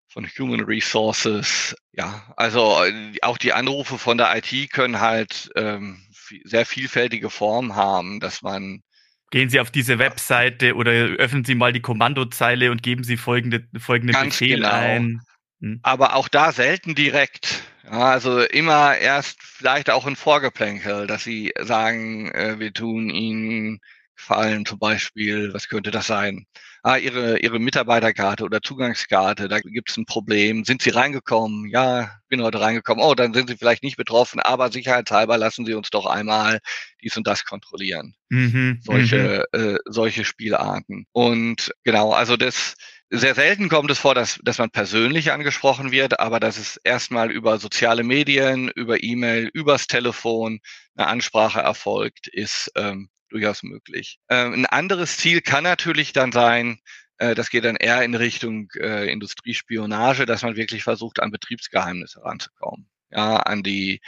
von 0.09 0.29
Human 0.39 0.61
Resources. 0.61 1.77
Ja, 1.93 2.33
also 2.37 2.83
äh, 2.85 3.17
auch 3.23 3.39
die 3.39 3.53
Anrufe 3.53 3.99
von 3.99 4.19
der 4.19 4.37
IT 4.37 4.71
können 4.73 5.01
halt 5.01 5.51
ähm, 5.57 6.03
sehr 6.45 6.67
vielfältige 6.67 7.31
Formen 7.31 7.77
haben, 7.77 8.21
dass 8.21 8.43
man 8.43 8.83
Gehen 9.31 9.49
Sie 9.49 9.61
auf 9.61 9.71
diese 9.71 9.99
Webseite 9.99 10.75
oder 10.75 10.93
öffnen 10.93 11.45
Sie 11.45 11.55
mal 11.55 11.73
die 11.73 11.81
Kommandozeile 11.81 12.71
und 12.71 12.83
geben 12.83 13.03
Sie 13.05 13.17
folgende, 13.17 13.67
folgende 13.79 14.13
Ganz 14.13 14.39
Befehl 14.39 14.57
genau. 14.57 14.71
ein. 14.71 15.21
Hm. 15.61 15.81
Aber 15.83 16.15
auch 16.15 16.29
da 16.29 16.53
selten 16.53 16.95
direkt. 16.95 17.63
Ja, 17.85 18.13
also 18.13 18.41
immer 18.41 18.97
erst 18.97 19.43
vielleicht 19.43 19.91
auch 19.91 20.07
ein 20.07 20.17
Vorgeplänkel, 20.17 21.07
dass 21.07 21.25
Sie 21.25 21.53
sagen, 21.61 22.31
äh, 22.33 22.59
wir 22.59 22.73
tun 22.73 23.11
Ihnen 23.11 23.81
Gefallen 24.17 24.65
zum 24.65 24.79
Beispiel, 24.79 25.53
was 25.53 25.69
könnte 25.69 25.91
das 25.91 26.07
sein? 26.07 26.47
Ah, 26.87 26.99
ihre, 26.99 27.41
ihre 27.41 27.59
Mitarbeiterkarte 27.59 28.45
oder 28.45 28.63
Zugangskarte, 28.63 29.49
da 29.49 29.59
gibt 29.59 29.91
es 29.91 29.97
ein 29.97 30.07
Problem. 30.07 30.65
Sind 30.65 30.83
Sie 30.83 30.91
reingekommen? 30.91 31.69
Ja, 31.69 32.13
bin 32.29 32.41
heute 32.43 32.61
reingekommen. 32.61 33.05
Oh, 33.05 33.15
dann 33.17 33.35
sind 33.35 33.51
Sie 33.51 33.57
vielleicht 33.57 33.83
nicht 33.83 33.97
betroffen, 33.97 34.39
aber 34.39 34.71
sicherheitshalber 34.71 35.37
lassen 35.37 35.67
Sie 35.67 35.75
uns 35.75 35.91
doch 35.91 36.07
einmal 36.07 36.61
dies 37.03 37.17
und 37.17 37.27
das 37.27 37.45
kontrollieren. 37.45 38.15
Mhm, 38.29 38.79
solche, 38.83 39.45
mhm. 39.53 39.61
äh, 39.61 39.79
solche 39.87 40.25
Spielarten. 40.25 41.07
Und 41.11 41.73
genau, 41.83 42.13
also 42.13 42.37
das, 42.37 42.75
sehr 43.11 43.35
selten 43.35 43.69
kommt 43.69 43.91
es 43.91 43.99
vor, 43.99 44.15
dass, 44.15 44.39
dass 44.43 44.59
man 44.59 44.71
persönlich 44.71 45.31
angesprochen 45.33 45.93
wird, 45.93 46.19
aber 46.19 46.41
dass 46.41 46.59
es 46.59 46.77
erstmal 46.83 47.31
über 47.31 47.59
soziale 47.59 48.03
Medien, 48.03 48.69
über 48.69 49.03
E-Mail, 49.03 49.49
übers 49.53 49.87
Telefon 49.87 50.61
eine 50.97 51.07
Ansprache 51.07 51.61
erfolgt, 51.61 52.27
ist 52.27 52.71
ähm, 52.75 53.09
durchaus 53.29 53.63
möglich. 53.63 54.19
Ähm, 54.29 54.55
ein 54.55 54.67
anderes 54.67 55.19
Ziel 55.19 55.41
kann 55.41 55.65
natürlich 55.65 56.13
dann 56.13 56.33
sein, 56.33 56.81
äh, 57.19 57.35
das 57.35 57.51
geht 57.51 57.65
dann 57.65 57.77
eher 57.77 58.03
in 58.03 58.15
Richtung 58.15 58.69
äh, 58.77 59.11
Industriespionage, 59.11 60.27
dass 60.27 60.43
man 60.43 60.57
wirklich 60.57 60.83
versucht, 60.83 61.21
an 61.21 61.31
Betriebsgeheimnisse 61.31 62.23
ranzukommen. 62.23 62.89
Ja, 63.11 63.37
an 63.37 63.63
die 63.63 64.01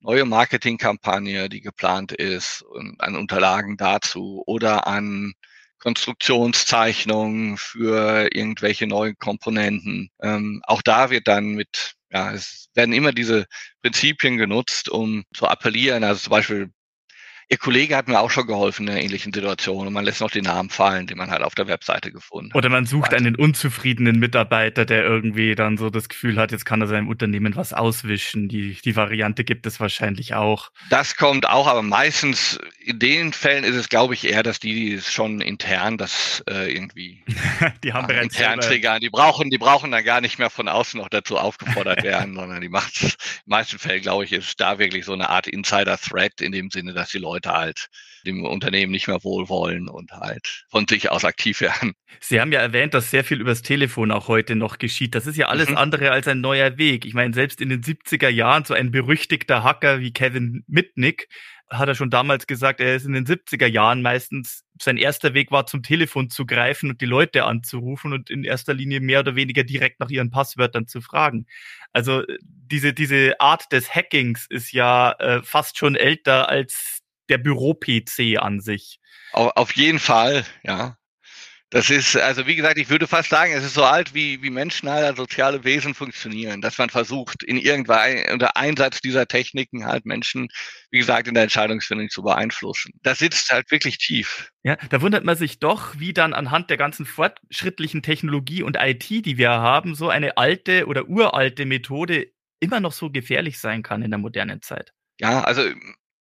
neue 0.00 0.24
Marketingkampagne, 0.24 1.48
die 1.48 1.60
geplant 1.60 2.12
ist, 2.12 2.62
und 2.62 3.00
an 3.00 3.16
Unterlagen 3.16 3.76
dazu 3.76 4.42
oder 4.46 4.86
an 4.86 5.34
Konstruktionszeichnungen 5.78 7.56
für 7.58 8.28
irgendwelche 8.34 8.86
neuen 8.86 9.16
Komponenten. 9.18 10.10
Ähm, 10.22 10.62
auch 10.66 10.82
da 10.82 11.10
wird 11.10 11.28
dann 11.28 11.54
mit, 11.54 11.94
ja, 12.10 12.32
es 12.32 12.68
werden 12.74 12.92
immer 12.92 13.12
diese 13.12 13.46
Prinzipien 13.82 14.36
genutzt, 14.36 14.88
um 14.88 15.24
zu 15.34 15.46
appellieren. 15.46 16.04
Also 16.04 16.22
zum 16.22 16.30
Beispiel 16.30 16.70
Ihr 17.48 17.58
Kollege 17.58 17.96
hat 17.96 18.08
mir 18.08 18.18
auch 18.18 18.30
schon 18.30 18.48
geholfen 18.48 18.88
in 18.88 18.94
einer 18.94 19.02
ähnlichen 19.02 19.32
Situation 19.32 19.86
und 19.86 19.92
man 19.92 20.04
lässt 20.04 20.20
noch 20.20 20.32
den 20.32 20.42
Namen 20.42 20.68
fallen, 20.68 21.06
den 21.06 21.16
man 21.16 21.30
halt 21.30 21.42
auf 21.42 21.54
der 21.54 21.68
Webseite 21.68 22.10
gefunden 22.10 22.50
hat. 22.50 22.56
Oder 22.56 22.70
man 22.70 22.86
sucht 22.86 23.14
einen 23.14 23.36
unzufriedenen 23.36 24.18
Mitarbeiter, 24.18 24.84
der 24.84 25.04
irgendwie 25.04 25.54
dann 25.54 25.76
so 25.76 25.88
das 25.88 26.08
Gefühl 26.08 26.38
hat, 26.38 26.50
jetzt 26.50 26.64
kann 26.64 26.80
er 26.80 26.88
seinem 26.88 27.06
Unternehmen 27.06 27.54
was 27.54 27.72
auswischen. 27.72 28.48
Die, 28.48 28.76
die 28.84 28.96
Variante 28.96 29.44
gibt 29.44 29.64
es 29.66 29.78
wahrscheinlich 29.78 30.34
auch. 30.34 30.72
Das 30.90 31.14
kommt 31.14 31.48
auch, 31.48 31.68
aber 31.68 31.82
meistens 31.82 32.58
in 32.80 32.98
den 32.98 33.32
Fällen 33.32 33.62
ist 33.62 33.76
es, 33.76 33.88
glaube 33.88 34.14
ich, 34.14 34.24
eher, 34.24 34.42
dass 34.42 34.58
die, 34.58 34.74
die 34.74 35.00
schon 35.00 35.40
intern 35.40 35.98
das 35.98 36.42
äh, 36.50 36.74
irgendwie 36.74 37.22
die 37.84 37.92
haben 37.92 38.08
bereits 38.08 38.36
intern 38.36 38.58
triggern. 38.58 38.98
Die 39.00 39.10
brauchen, 39.10 39.50
die 39.50 39.58
brauchen 39.58 39.92
dann 39.92 40.04
gar 40.04 40.20
nicht 40.20 40.40
mehr 40.40 40.50
von 40.50 40.66
außen 40.66 41.00
noch 41.00 41.08
dazu 41.08 41.38
aufgefordert 41.38 42.02
werden, 42.02 42.34
sondern 42.34 42.60
die 42.60 42.68
macht 42.68 43.00
in 43.02 43.08
den 43.08 43.16
meisten 43.46 43.78
Fällen, 43.78 44.02
glaube 44.02 44.24
ich, 44.24 44.32
ist 44.32 44.60
da 44.60 44.80
wirklich 44.80 45.04
so 45.04 45.12
eine 45.12 45.28
Art 45.28 45.46
Insider-Threat 45.46 46.40
in 46.40 46.50
dem 46.50 46.70
Sinne, 46.70 46.92
dass 46.92 47.10
die 47.10 47.18
Leute 47.18 47.35
Leute 47.36 47.52
halt 47.52 47.88
dem 48.26 48.44
Unternehmen 48.44 48.92
nicht 48.92 49.08
mehr 49.08 49.22
wohlwollen 49.22 49.88
und 49.88 50.10
halt 50.12 50.64
von 50.70 50.86
sich 50.88 51.10
aus 51.10 51.24
aktiv 51.24 51.60
werden. 51.60 51.92
Sie 52.20 52.40
haben 52.40 52.50
ja 52.50 52.60
erwähnt, 52.60 52.94
dass 52.94 53.10
sehr 53.10 53.24
viel 53.24 53.40
übers 53.40 53.62
Telefon 53.62 54.10
auch 54.10 54.28
heute 54.28 54.56
noch 54.56 54.78
geschieht. 54.78 55.14
Das 55.14 55.26
ist 55.26 55.36
ja 55.36 55.48
alles 55.48 55.70
mhm. 55.70 55.76
andere 55.76 56.10
als 56.10 56.26
ein 56.26 56.40
neuer 56.40 56.78
Weg. 56.78 57.04
Ich 57.04 57.14
meine, 57.14 57.34
selbst 57.34 57.60
in 57.60 57.68
den 57.68 57.82
70er 57.82 58.28
Jahren 58.28 58.64
so 58.64 58.74
ein 58.74 58.90
berüchtigter 58.90 59.62
Hacker 59.62 60.00
wie 60.00 60.12
Kevin 60.12 60.64
Mitnick 60.66 61.28
hat 61.68 61.88
er 61.88 61.96
schon 61.96 62.10
damals 62.10 62.46
gesagt, 62.46 62.80
er 62.80 62.94
ist 62.94 63.06
in 63.06 63.12
den 63.12 63.26
70er 63.26 63.66
Jahren 63.66 64.00
meistens, 64.00 64.64
sein 64.80 64.96
erster 64.96 65.34
Weg 65.34 65.50
war 65.50 65.66
zum 65.66 65.82
Telefon 65.82 66.30
zu 66.30 66.46
greifen 66.46 66.90
und 66.90 67.00
die 67.00 67.06
Leute 67.06 67.44
anzurufen 67.44 68.12
und 68.12 68.30
in 68.30 68.44
erster 68.44 68.72
Linie 68.72 69.00
mehr 69.00 69.20
oder 69.20 69.34
weniger 69.34 69.64
direkt 69.64 69.98
nach 69.98 70.08
ihren 70.08 70.30
Passwörtern 70.30 70.86
zu 70.86 71.00
fragen. 71.00 71.46
Also 71.92 72.22
diese, 72.40 72.92
diese 72.92 73.40
Art 73.40 73.72
des 73.72 73.92
Hackings 73.92 74.46
ist 74.48 74.72
ja 74.72 75.10
äh, 75.18 75.42
fast 75.42 75.76
schon 75.76 75.96
älter 75.96 76.48
als 76.48 77.02
der 77.28 77.38
Büro-PC 77.38 78.38
an 78.38 78.60
sich. 78.60 79.00
Auf 79.32 79.72
jeden 79.72 79.98
Fall, 79.98 80.44
ja. 80.62 80.96
Das 81.70 81.90
ist, 81.90 82.16
also 82.16 82.46
wie 82.46 82.54
gesagt, 82.54 82.78
ich 82.78 82.90
würde 82.90 83.08
fast 83.08 83.28
sagen, 83.28 83.52
es 83.52 83.64
ist 83.64 83.74
so 83.74 83.82
alt, 83.82 84.14
wie, 84.14 84.40
wie 84.40 84.50
Menschen 84.50 84.88
halt 84.88 85.16
soziale 85.16 85.64
Wesen 85.64 85.94
funktionieren, 85.94 86.60
dass 86.60 86.78
man 86.78 86.90
versucht, 86.90 87.42
in 87.42 87.58
irgendein, 87.58 88.24
unter 88.32 88.56
Einsatz 88.56 89.00
dieser 89.00 89.26
Techniken 89.26 89.84
halt 89.84 90.06
Menschen, 90.06 90.46
wie 90.92 90.98
gesagt, 90.98 91.26
in 91.26 91.34
der 91.34 91.42
Entscheidungsfindung 91.42 92.08
zu 92.08 92.22
beeinflussen. 92.22 92.92
Das 93.02 93.18
sitzt 93.18 93.50
halt 93.50 93.68
wirklich 93.72 93.98
tief. 93.98 94.48
Ja, 94.62 94.76
da 94.90 95.02
wundert 95.02 95.24
man 95.24 95.36
sich 95.36 95.58
doch, 95.58 95.98
wie 95.98 96.12
dann 96.12 96.34
anhand 96.34 96.70
der 96.70 96.76
ganzen 96.76 97.04
fortschrittlichen 97.04 98.00
Technologie 98.00 98.62
und 98.62 98.76
IT, 98.80 99.10
die 99.10 99.36
wir 99.36 99.50
haben, 99.50 99.96
so 99.96 100.08
eine 100.08 100.36
alte 100.36 100.86
oder 100.86 101.08
uralte 101.08 101.66
Methode 101.66 102.28
immer 102.60 102.78
noch 102.78 102.92
so 102.92 103.10
gefährlich 103.10 103.58
sein 103.58 103.82
kann 103.82 104.02
in 104.02 104.12
der 104.12 104.18
modernen 104.18 104.62
Zeit. 104.62 104.92
Ja, 105.18 105.42
also 105.42 105.62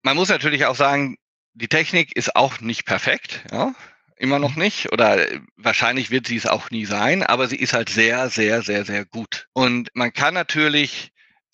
man 0.05 0.15
muss 0.15 0.29
natürlich 0.29 0.65
auch 0.65 0.75
sagen, 0.75 1.17
die 1.55 1.67
Technik 1.67 2.15
ist 2.15 2.35
auch 2.35 2.61
nicht 2.61 2.85
perfekt, 2.85 3.43
ja, 3.51 3.73
immer 4.17 4.37
noch 4.37 4.55
mhm. 4.55 4.61
nicht 4.61 4.91
oder 4.93 5.25
wahrscheinlich 5.57 6.11
wird 6.11 6.27
sie 6.27 6.37
es 6.37 6.45
auch 6.45 6.69
nie 6.69 6.85
sein, 6.85 7.23
aber 7.23 7.47
sie 7.47 7.55
ist 7.57 7.73
halt 7.73 7.89
sehr, 7.89 8.29
sehr, 8.29 8.61
sehr, 8.61 8.85
sehr 8.85 9.05
gut. 9.05 9.47
Und 9.53 9.89
man 9.95 10.13
kann 10.13 10.35
natürlich 10.35 11.11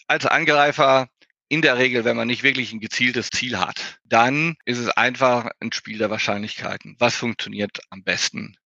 als 0.07 0.25
Angreifer 0.25 1.07
in 1.47 1.61
der 1.61 1.77
Regel, 1.77 2.03
wenn 2.03 2.17
man 2.17 2.27
nicht 2.27 2.43
wirklich 2.43 2.73
ein 2.73 2.81
gezieltes 2.81 3.29
Ziel 3.29 3.57
hat, 3.57 3.99
dann 4.03 4.55
ist 4.65 4.79
es 4.79 4.89
einfach 4.89 5.49
ein 5.61 5.71
Spiel 5.71 5.97
der 5.97 6.09
Wahrscheinlichkeiten. 6.09 6.97
Was 6.99 7.15
funktioniert 7.15 7.79
am 7.89 8.03
besten? 8.03 8.57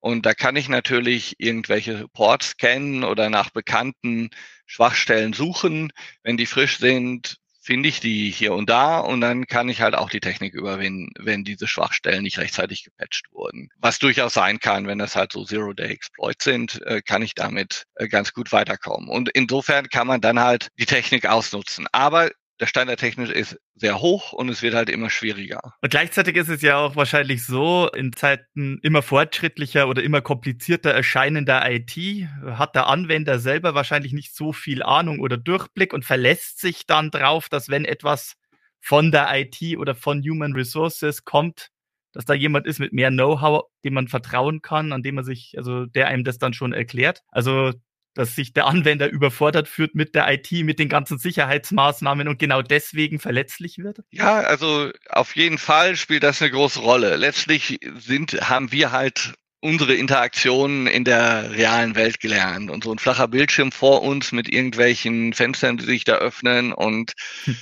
Und 0.00 0.26
da 0.26 0.34
kann 0.34 0.56
ich 0.56 0.68
natürlich 0.68 1.36
irgendwelche 1.38 2.00
Reports 2.00 2.58
kennen 2.58 3.04
oder 3.04 3.30
nach 3.30 3.50
bekannten 3.50 4.30
Schwachstellen 4.66 5.32
suchen. 5.32 5.92
Wenn 6.22 6.36
die 6.36 6.46
frisch 6.46 6.78
sind, 6.78 7.39
finde 7.70 7.88
ich 7.88 8.00
die 8.00 8.32
hier 8.32 8.52
und 8.52 8.68
da 8.68 8.98
und 8.98 9.20
dann 9.20 9.46
kann 9.46 9.68
ich 9.68 9.80
halt 9.80 9.94
auch 9.94 10.10
die 10.10 10.18
Technik 10.18 10.54
überwinden, 10.54 11.12
wenn 11.20 11.44
diese 11.44 11.68
Schwachstellen 11.68 12.24
nicht 12.24 12.38
rechtzeitig 12.38 12.82
gepatcht 12.82 13.26
wurden. 13.30 13.68
Was 13.78 14.00
durchaus 14.00 14.34
sein 14.34 14.58
kann, 14.58 14.88
wenn 14.88 14.98
das 14.98 15.14
halt 15.14 15.30
so 15.30 15.44
Zero-Day-Exploits 15.44 16.42
sind, 16.42 16.82
äh, 16.82 17.00
kann 17.00 17.22
ich 17.22 17.36
damit 17.36 17.84
äh, 17.94 18.08
ganz 18.08 18.32
gut 18.32 18.50
weiterkommen. 18.50 19.08
Und 19.08 19.28
insofern 19.28 19.88
kann 19.88 20.08
man 20.08 20.20
dann 20.20 20.40
halt 20.40 20.70
die 20.80 20.86
Technik 20.86 21.26
ausnutzen. 21.26 21.86
Aber 21.92 22.32
der 22.60 22.66
Standard 22.66 23.00
technisch 23.00 23.30
ist 23.30 23.58
sehr 23.74 24.00
hoch 24.00 24.32
und 24.34 24.50
es 24.50 24.60
wird 24.60 24.74
halt 24.74 24.90
immer 24.90 25.08
schwieriger. 25.08 25.60
Und 25.80 25.90
gleichzeitig 25.90 26.36
ist 26.36 26.50
es 26.50 26.60
ja 26.60 26.76
auch 26.76 26.94
wahrscheinlich 26.94 27.44
so, 27.44 27.88
in 27.94 28.12
Zeiten 28.12 28.78
immer 28.82 29.00
fortschrittlicher 29.02 29.88
oder 29.88 30.02
immer 30.02 30.20
komplizierter 30.20 30.90
erscheinender 30.90 31.62
IT 31.70 31.96
hat 32.44 32.74
der 32.74 32.86
Anwender 32.86 33.38
selber 33.38 33.74
wahrscheinlich 33.74 34.12
nicht 34.12 34.36
so 34.36 34.52
viel 34.52 34.82
Ahnung 34.82 35.20
oder 35.20 35.38
Durchblick 35.38 35.94
und 35.94 36.04
verlässt 36.04 36.60
sich 36.60 36.86
dann 36.86 37.10
drauf, 37.10 37.48
dass 37.48 37.70
wenn 37.70 37.86
etwas 37.86 38.34
von 38.78 39.10
der 39.10 39.28
IT 39.32 39.78
oder 39.78 39.94
von 39.94 40.22
Human 40.22 40.52
Resources 40.52 41.24
kommt, 41.24 41.68
dass 42.12 42.24
da 42.24 42.34
jemand 42.34 42.66
ist 42.66 42.78
mit 42.78 42.92
mehr 42.92 43.10
Know-how, 43.10 43.64
dem 43.84 43.94
man 43.94 44.08
vertrauen 44.08 44.60
kann, 44.62 44.92
an 44.92 45.02
dem 45.02 45.14
man 45.14 45.24
sich, 45.24 45.54
also 45.56 45.86
der 45.86 46.08
einem 46.08 46.24
das 46.24 46.38
dann 46.38 46.52
schon 46.52 46.72
erklärt. 46.72 47.22
Also 47.28 47.72
dass 48.14 48.34
sich 48.34 48.52
der 48.52 48.66
Anwender 48.66 49.08
überfordert 49.08 49.68
fühlt 49.68 49.94
mit 49.94 50.14
der 50.14 50.30
IT, 50.32 50.50
mit 50.64 50.78
den 50.78 50.88
ganzen 50.88 51.18
Sicherheitsmaßnahmen 51.18 52.28
und 52.28 52.38
genau 52.38 52.62
deswegen 52.62 53.18
verletzlich 53.18 53.78
wird? 53.78 54.00
Ja, 54.10 54.40
also 54.40 54.90
auf 55.08 55.36
jeden 55.36 55.58
Fall 55.58 55.96
spielt 55.96 56.22
das 56.22 56.42
eine 56.42 56.50
große 56.50 56.80
Rolle. 56.80 57.16
Letztlich 57.16 57.78
sind, 57.98 58.32
haben 58.48 58.72
wir 58.72 58.92
halt 58.92 59.34
unsere 59.60 59.94
Interaktionen 59.94 60.86
in 60.86 61.04
der 61.04 61.52
realen 61.52 61.94
Welt 61.94 62.18
gelernt 62.20 62.70
und 62.70 62.84
so 62.84 62.92
ein 62.92 62.98
flacher 62.98 63.28
Bildschirm 63.28 63.72
vor 63.72 64.02
uns 64.02 64.32
mit 64.32 64.48
irgendwelchen 64.48 65.34
Fenstern, 65.34 65.76
die 65.76 65.84
sich 65.84 66.04
da 66.04 66.14
öffnen 66.14 66.72
und 66.72 67.12
hm. 67.44 67.56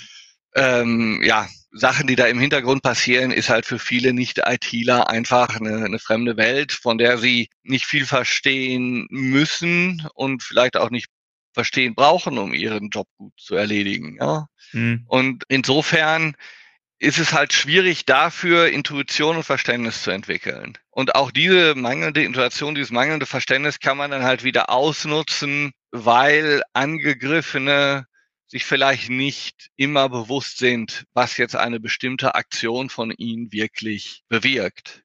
ähm, 0.54 1.22
ja, 1.24 1.48
Sachen, 1.70 2.06
die 2.06 2.16
da 2.16 2.26
im 2.26 2.40
Hintergrund 2.40 2.82
passieren, 2.82 3.30
ist 3.30 3.50
halt 3.50 3.66
für 3.66 3.78
viele 3.78 4.12
Nicht-ITler 4.12 5.10
einfach 5.10 5.56
eine, 5.56 5.84
eine, 5.84 5.98
fremde 5.98 6.36
Welt, 6.36 6.72
von 6.72 6.98
der 6.98 7.18
sie 7.18 7.50
nicht 7.62 7.84
viel 7.84 8.06
verstehen 8.06 9.06
müssen 9.10 10.06
und 10.14 10.42
vielleicht 10.42 10.76
auch 10.76 10.90
nicht 10.90 11.08
verstehen 11.52 11.94
brauchen, 11.94 12.38
um 12.38 12.54
ihren 12.54 12.88
Job 12.88 13.06
gut 13.16 13.34
zu 13.36 13.54
erledigen. 13.54 14.16
Ja? 14.20 14.46
Mhm. 14.72 15.04
Und 15.06 15.44
insofern 15.48 16.34
ist 16.98 17.18
es 17.18 17.32
halt 17.32 17.52
schwierig 17.52 18.06
dafür, 18.06 18.68
Intuition 18.68 19.36
und 19.36 19.44
Verständnis 19.44 20.02
zu 20.02 20.10
entwickeln. 20.10 20.76
Und 20.90 21.14
auch 21.14 21.30
diese 21.30 21.74
mangelnde 21.76 22.24
Intuition, 22.24 22.74
dieses 22.74 22.90
mangelnde 22.90 23.26
Verständnis 23.26 23.78
kann 23.78 23.96
man 23.96 24.10
dann 24.10 24.24
halt 24.24 24.42
wieder 24.42 24.70
ausnutzen, 24.70 25.72
weil 25.92 26.62
angegriffene 26.72 28.07
sich 28.48 28.64
vielleicht 28.64 29.10
nicht 29.10 29.70
immer 29.76 30.08
bewusst 30.08 30.58
sind, 30.58 31.04
was 31.12 31.36
jetzt 31.36 31.56
eine 31.56 31.80
bestimmte 31.80 32.34
Aktion 32.34 32.88
von 32.88 33.10
ihnen 33.10 33.52
wirklich 33.52 34.24
bewirkt. 34.28 35.04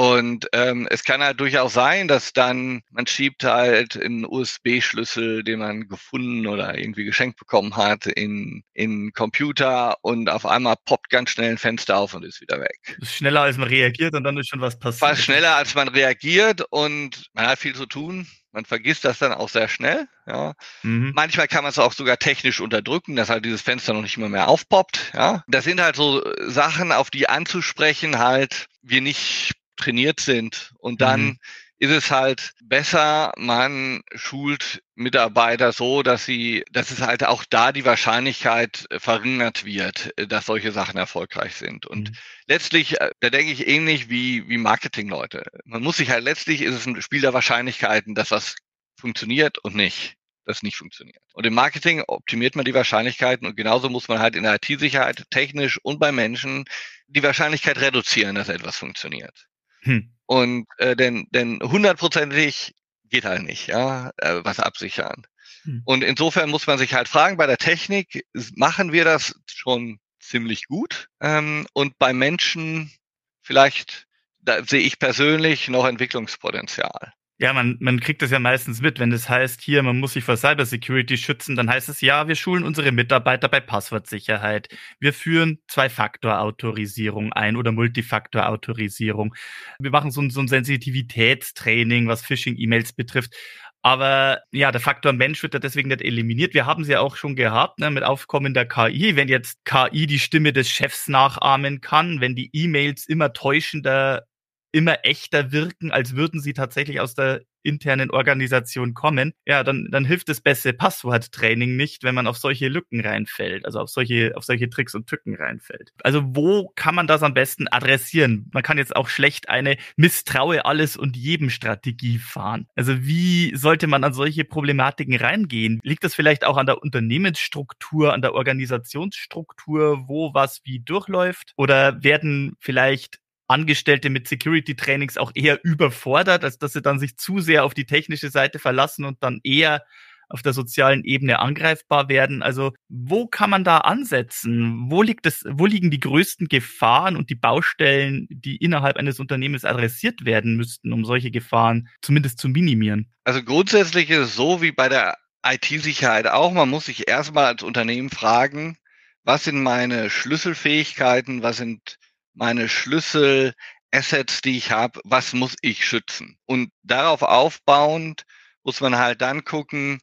Und 0.00 0.46
ähm, 0.52 0.86
es 0.92 1.02
kann 1.02 1.24
halt 1.24 1.40
durchaus 1.40 1.72
sein, 1.72 2.06
dass 2.06 2.32
dann 2.32 2.82
man 2.92 3.08
schiebt 3.08 3.42
halt 3.42 4.00
einen 4.00 4.24
USB-Schlüssel, 4.24 5.42
den 5.42 5.58
man 5.58 5.88
gefunden 5.88 6.46
oder 6.46 6.78
irgendwie 6.78 7.04
geschenkt 7.04 7.36
bekommen 7.36 7.76
hat, 7.76 8.06
in 8.06 8.62
in 8.74 9.12
Computer 9.12 9.96
und 10.02 10.30
auf 10.30 10.46
einmal 10.46 10.76
poppt 10.84 11.10
ganz 11.10 11.30
schnell 11.30 11.50
ein 11.50 11.58
Fenster 11.58 11.98
auf 11.98 12.14
und 12.14 12.24
ist 12.24 12.40
wieder 12.40 12.60
weg. 12.60 12.96
Ist 13.00 13.16
schneller 13.16 13.40
als 13.40 13.56
man 13.56 13.66
reagiert 13.66 14.14
und 14.14 14.22
dann 14.22 14.38
ist 14.38 14.50
schon 14.50 14.60
was 14.60 14.78
passiert. 14.78 15.00
Fast 15.00 15.22
schneller 15.24 15.56
als 15.56 15.74
man 15.74 15.88
reagiert 15.88 16.62
und 16.70 17.26
man 17.32 17.48
hat 17.48 17.58
viel 17.58 17.74
zu 17.74 17.86
tun. 17.86 18.28
Man 18.52 18.64
vergisst 18.64 19.04
das 19.04 19.18
dann 19.18 19.32
auch 19.32 19.48
sehr 19.48 19.68
schnell. 19.68 20.06
Ja. 20.28 20.54
Mhm. 20.84 21.10
Manchmal 21.14 21.48
kann 21.48 21.64
man 21.64 21.70
es 21.70 21.78
auch 21.78 21.92
sogar 21.92 22.18
technisch 22.18 22.60
unterdrücken, 22.60 23.16
dass 23.16 23.30
halt 23.30 23.44
dieses 23.44 23.62
Fenster 23.62 23.94
noch 23.94 24.02
nicht 24.02 24.16
immer 24.16 24.28
mehr 24.28 24.46
aufpoppt. 24.46 25.10
Ja. 25.14 25.42
Das 25.48 25.64
sind 25.64 25.80
halt 25.80 25.96
so 25.96 26.22
Sachen, 26.46 26.92
auf 26.92 27.10
die 27.10 27.28
anzusprechen 27.28 28.18
halt 28.18 28.68
wir 28.82 29.00
nicht 29.00 29.57
trainiert 29.78 30.20
sind. 30.20 30.72
Und 30.78 31.00
dann 31.00 31.22
mhm 31.22 31.38
ist 31.78 31.90
es 31.90 32.10
halt 32.10 32.54
besser, 32.60 33.32
man 33.36 34.02
schult 34.14 34.82
Mitarbeiter 34.96 35.72
so, 35.72 36.02
dass 36.02 36.24
sie, 36.24 36.64
dass 36.72 36.90
es 36.90 37.00
halt 37.00 37.24
auch 37.24 37.44
da 37.48 37.70
die 37.70 37.84
Wahrscheinlichkeit 37.84 38.86
verringert 38.98 39.64
wird, 39.64 40.12
dass 40.16 40.46
solche 40.46 40.72
Sachen 40.72 40.96
erfolgreich 40.96 41.54
sind. 41.54 41.86
Und 41.86 42.10
mhm. 42.10 42.16
letztlich, 42.46 43.00
äh, 43.00 43.10
da 43.20 43.30
denke 43.30 43.52
ich 43.52 43.68
ähnlich 43.68 44.10
wie, 44.10 44.48
wie 44.48 44.58
Marketingleute. 44.58 45.44
Man 45.64 45.82
muss 45.82 45.98
sich 45.98 46.10
halt 46.10 46.24
letztlich 46.24 46.62
ist 46.62 46.74
es 46.74 46.86
ein 46.86 47.00
Spiel 47.00 47.20
der 47.20 47.34
Wahrscheinlichkeiten, 47.34 48.14
dass 48.16 48.32
was 48.32 48.56
funktioniert 48.98 49.58
und 49.58 49.76
nicht 49.76 50.14
das 50.46 50.62
nicht 50.62 50.76
funktioniert. 50.76 51.22
Und 51.34 51.44
im 51.44 51.52
Marketing 51.52 52.02
optimiert 52.06 52.56
man 52.56 52.64
die 52.64 52.72
Wahrscheinlichkeiten 52.72 53.46
und 53.46 53.54
genauso 53.54 53.90
muss 53.90 54.08
man 54.08 54.18
halt 54.18 54.34
in 54.34 54.44
der 54.44 54.54
IT-Sicherheit 54.54 55.24
technisch 55.30 55.78
und 55.82 56.00
bei 56.00 56.10
Menschen 56.10 56.64
die 57.06 57.22
Wahrscheinlichkeit 57.22 57.78
reduzieren, 57.78 58.34
dass 58.34 58.48
etwas 58.48 58.78
funktioniert. 58.78 59.46
Hm. 59.82 60.12
Und 60.26 60.66
äh, 60.78 60.94
denn, 60.94 61.26
denn 61.30 61.60
hundertprozentig 61.62 62.74
geht 63.04 63.24
halt 63.24 63.42
nicht, 63.42 63.68
ja, 63.68 64.10
äh, 64.18 64.40
was 64.44 64.60
absichern. 64.60 65.26
Hm. 65.62 65.82
Und 65.84 66.04
insofern 66.04 66.50
muss 66.50 66.66
man 66.66 66.78
sich 66.78 66.94
halt 66.94 67.08
fragen, 67.08 67.36
bei 67.36 67.46
der 67.46 67.56
Technik 67.56 68.26
machen 68.54 68.92
wir 68.92 69.04
das 69.04 69.34
schon 69.46 69.98
ziemlich 70.20 70.66
gut. 70.66 71.08
Ähm, 71.20 71.66
und 71.72 71.98
bei 71.98 72.12
Menschen 72.12 72.92
vielleicht, 73.40 74.06
da 74.40 74.62
sehe 74.62 74.80
ich 74.80 74.98
persönlich 74.98 75.68
noch 75.68 75.86
Entwicklungspotenzial. 75.86 77.12
Ja, 77.40 77.52
man, 77.52 77.76
man 77.78 78.00
kriegt 78.00 78.20
das 78.20 78.32
ja 78.32 78.40
meistens 78.40 78.80
mit, 78.80 78.98
wenn 78.98 79.10
das 79.10 79.28
heißt, 79.28 79.60
hier, 79.60 79.84
man 79.84 80.00
muss 80.00 80.14
sich 80.14 80.24
vor 80.24 80.36
Cybersecurity 80.36 81.16
schützen, 81.16 81.54
dann 81.54 81.70
heißt 81.70 81.88
es 81.88 82.00
ja, 82.00 82.26
wir 82.26 82.34
schulen 82.34 82.64
unsere 82.64 82.90
Mitarbeiter 82.90 83.48
bei 83.48 83.60
Passwortsicherheit. 83.60 84.68
Wir 84.98 85.12
führen 85.12 85.60
Zwei-Faktor-Autorisierung 85.68 87.32
ein 87.32 87.54
oder 87.54 87.70
Multifaktor-Autorisierung. 87.70 89.36
Wir 89.78 89.92
machen 89.92 90.10
so 90.10 90.20
ein, 90.20 90.30
so 90.30 90.40
ein 90.40 90.48
Sensitivitätstraining, 90.48 92.08
was 92.08 92.22
Phishing-E-Mails 92.22 92.94
betrifft. 92.94 93.34
Aber 93.82 94.40
ja, 94.50 94.72
der 94.72 94.80
Faktor 94.80 95.12
Mensch 95.12 95.40
wird 95.44 95.54
da 95.54 95.60
deswegen 95.60 95.90
nicht 95.90 96.02
eliminiert. 96.02 96.54
Wir 96.54 96.66
haben 96.66 96.82
es 96.82 96.88
ja 96.88 96.98
auch 96.98 97.14
schon 97.14 97.36
gehabt 97.36 97.78
ne, 97.78 97.90
mit 97.92 98.02
aufkommender 98.02 98.64
KI. 98.64 99.14
Wenn 99.14 99.28
jetzt 99.28 99.64
KI 99.64 100.08
die 100.08 100.18
Stimme 100.18 100.52
des 100.52 100.68
Chefs 100.68 101.06
nachahmen 101.06 101.80
kann, 101.80 102.20
wenn 102.20 102.34
die 102.34 102.50
E-Mails 102.52 103.06
immer 103.06 103.32
täuschender 103.32 104.24
immer 104.72 105.04
echter 105.04 105.52
wirken, 105.52 105.90
als 105.90 106.16
würden 106.16 106.40
sie 106.40 106.52
tatsächlich 106.52 107.00
aus 107.00 107.14
der 107.14 107.42
internen 107.62 108.10
Organisation 108.10 108.94
kommen, 108.94 109.34
ja, 109.46 109.62
dann, 109.62 109.88
dann 109.90 110.04
hilft 110.04 110.28
das 110.28 110.40
beste 110.40 110.72
Passworttraining 110.72 111.76
nicht, 111.76 112.02
wenn 112.02 112.14
man 112.14 112.26
auf 112.26 112.38
solche 112.38 112.68
Lücken 112.68 113.00
reinfällt, 113.00 113.64
also 113.64 113.80
auf 113.80 113.90
solche, 113.90 114.32
auf 114.36 114.44
solche 114.44 114.70
Tricks 114.70 114.94
und 114.94 115.06
Tücken 115.06 115.34
reinfällt. 115.34 115.92
Also 116.02 116.22
wo 116.24 116.72
kann 116.74 116.94
man 116.94 117.06
das 117.06 117.22
am 117.22 117.34
besten 117.34 117.68
adressieren? 117.68 118.50
Man 118.52 118.62
kann 118.62 118.78
jetzt 118.78 118.96
auch 118.96 119.08
schlecht 119.08 119.48
eine 119.48 119.76
misstraue 119.96 120.64
alles 120.64 120.96
und 120.96 121.16
jedem 121.16 121.50
Strategie 121.50 122.18
fahren. 122.18 122.68
Also 122.74 123.04
wie 123.04 123.54
sollte 123.56 123.86
man 123.86 124.04
an 124.04 124.12
solche 124.12 124.44
Problematiken 124.44 125.16
reingehen? 125.16 125.80
Liegt 125.82 126.04
das 126.04 126.14
vielleicht 126.14 126.44
auch 126.44 126.56
an 126.56 126.66
der 126.66 126.82
Unternehmensstruktur, 126.82 128.14
an 128.14 128.22
der 128.22 128.34
Organisationsstruktur, 128.34 130.08
wo 130.08 130.32
was 130.32 130.60
wie 130.64 130.80
durchläuft? 130.80 131.52
Oder 131.56 132.02
werden 132.02 132.54
vielleicht 132.60 133.18
Angestellte 133.48 134.10
mit 134.10 134.28
Security-Trainings 134.28 135.16
auch 135.16 135.32
eher 135.34 135.58
überfordert, 135.64 136.44
als 136.44 136.58
dass 136.58 136.74
sie 136.74 136.82
dann 136.82 136.98
sich 136.98 137.16
zu 137.16 137.40
sehr 137.40 137.64
auf 137.64 137.74
die 137.74 137.86
technische 137.86 138.30
Seite 138.30 138.58
verlassen 138.58 139.04
und 139.04 139.22
dann 139.22 139.40
eher 139.42 139.82
auf 140.28 140.42
der 140.42 140.52
sozialen 140.52 141.04
Ebene 141.04 141.38
angreifbar 141.38 142.08
werden. 142.08 142.42
Also 142.42 142.72
wo 142.88 143.26
kann 143.26 143.50
man 143.50 143.64
da 143.64 143.78
ansetzen? 143.78 144.90
Wo 144.90 145.02
liegt 145.02 145.26
es, 145.26 145.44
wo 145.48 145.66
liegen 145.66 145.90
die 145.90 146.00
größten 146.00 146.48
Gefahren 146.48 147.16
und 147.16 147.30
die 147.30 147.34
Baustellen, 147.34 148.26
die 148.30 148.56
innerhalb 148.56 148.96
eines 148.96 149.20
Unternehmens 149.20 149.64
adressiert 149.64 150.24
werden 150.24 150.56
müssten, 150.56 150.92
um 150.92 151.04
solche 151.04 151.30
Gefahren 151.30 151.88
zumindest 152.02 152.38
zu 152.38 152.48
minimieren? 152.48 153.10
Also 153.24 153.42
grundsätzlich 153.42 154.10
ist 154.10 154.18
es 154.18 154.36
so 154.36 154.60
wie 154.60 154.72
bei 154.72 154.88
der 154.88 155.16
IT-Sicherheit 155.44 156.26
auch. 156.26 156.52
Man 156.52 156.68
muss 156.68 156.86
sich 156.86 157.08
erstmal 157.08 157.46
als 157.46 157.62
Unternehmen 157.62 158.10
fragen, 158.10 158.76
was 159.24 159.44
sind 159.44 159.62
meine 159.62 160.10
Schlüsselfähigkeiten, 160.10 161.42
was 161.42 161.58
sind 161.58 161.98
meine 162.38 162.68
Schlüssel-Assets, 162.68 164.40
die 164.42 164.56
ich 164.56 164.70
habe, 164.70 165.00
was 165.04 165.32
muss 165.32 165.56
ich 165.60 165.84
schützen? 165.84 166.38
Und 166.46 166.70
darauf 166.82 167.22
aufbauend 167.22 168.24
muss 168.62 168.80
man 168.80 168.96
halt 168.96 169.20
dann 169.20 169.44
gucken, 169.44 170.00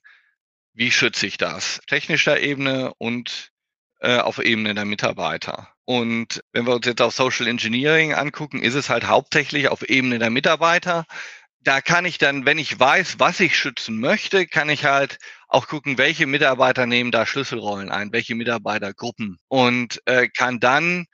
wie 0.74 0.92
schütze 0.92 1.26
ich 1.26 1.38
das? 1.38 1.80
Technischer 1.88 2.40
Ebene 2.40 2.94
und 2.98 3.52
äh, 4.02 4.18
auf 4.18 4.40
Ebene 4.40 4.76
der 4.76 4.86
Mitarbeiter. 4.86 5.70
Und 5.86 6.44
wenn 6.52 6.68
wir 6.68 6.76
uns 6.76 6.86
jetzt 6.86 7.02
auf 7.02 7.14
Social 7.14 7.48
Engineering 7.48 8.14
angucken, 8.14 8.62
ist 8.62 8.74
es 8.74 8.90
halt 8.90 9.08
hauptsächlich 9.08 9.70
auf 9.70 9.88
Ebene 9.88 10.20
der 10.20 10.30
Mitarbeiter. 10.30 11.06
Da 11.62 11.80
kann 11.80 12.06
ich 12.06 12.18
dann, 12.18 12.46
wenn 12.46 12.58
ich 12.58 12.78
weiß, 12.78 13.20
was 13.20 13.40
ich 13.40 13.58
schützen 13.58 14.00
möchte, 14.00 14.46
kann 14.46 14.70
ich 14.70 14.84
halt 14.84 15.18
auch 15.48 15.68
gucken, 15.68 15.98
welche 15.98 16.28
Mitarbeiter 16.28 16.86
nehmen 16.86 17.12
da 17.12 17.26
Schlüsselrollen 17.26 17.90
ein, 17.90 18.12
welche 18.12 18.36
Mitarbeitergruppen 18.36 19.38
und 19.48 20.02
äh, 20.06 20.28
kann 20.28 20.60
dann 20.60 21.06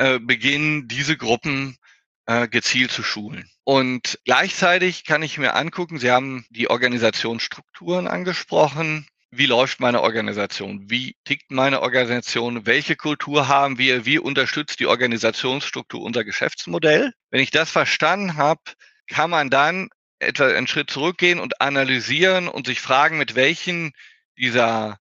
äh, 0.00 0.18
beginnen, 0.18 0.88
diese 0.88 1.18
Gruppen 1.18 1.76
äh, 2.24 2.48
gezielt 2.48 2.90
zu 2.90 3.02
schulen. 3.02 3.50
Und 3.64 4.18
gleichzeitig 4.24 5.04
kann 5.04 5.22
ich 5.22 5.36
mir 5.36 5.54
angucken, 5.54 5.98
Sie 5.98 6.10
haben 6.10 6.46
die 6.48 6.70
Organisationsstrukturen 6.70 8.08
angesprochen. 8.08 9.06
Wie 9.30 9.44
läuft 9.44 9.78
meine 9.78 10.00
Organisation? 10.00 10.88
Wie 10.88 11.16
tickt 11.24 11.50
meine 11.50 11.82
Organisation? 11.82 12.64
Welche 12.64 12.96
Kultur 12.96 13.46
haben 13.48 13.76
wir? 13.76 14.06
Wie 14.06 14.18
unterstützt 14.18 14.80
die 14.80 14.86
Organisationsstruktur 14.86 16.00
unser 16.00 16.24
Geschäftsmodell? 16.24 17.12
Wenn 17.28 17.42
ich 17.42 17.50
das 17.50 17.70
verstanden 17.70 18.38
habe, 18.38 18.62
kann 19.06 19.28
man 19.28 19.50
dann 19.50 19.90
etwa 20.18 20.46
einen 20.46 20.66
Schritt 20.66 20.88
zurückgehen 20.88 21.38
und 21.38 21.60
analysieren 21.60 22.48
und 22.48 22.66
sich 22.66 22.80
fragen, 22.80 23.18
mit 23.18 23.34
welchen 23.34 23.92
dieser 24.38 24.96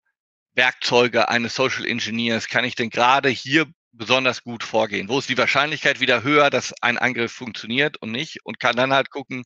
Werkzeuge 0.56 1.30
eines 1.30 1.56
Social 1.56 1.86
Engineers 1.86 2.50
kann 2.50 2.66
ich 2.66 2.76
denn 2.76 2.90
gerade 2.90 3.30
hier 3.30 3.66
besonders 3.92 4.44
gut 4.44 4.64
vorgehen? 4.64 5.10
Wo 5.10 5.20
ist 5.20 5.30
die 5.30 5.38
Wahrscheinlichkeit 5.38 6.00
wieder 6.00 6.24
höher, 6.24 6.50
dass 6.50 6.74
ein 6.82 6.98
Angriff 6.98 7.32
funktioniert 7.32 7.98
und 7.98 8.12
nicht? 8.12 8.40
Und 8.44 8.60
kann 8.60 8.76
dann 8.76 8.94
halt 8.94 9.10
gucken, 9.10 9.44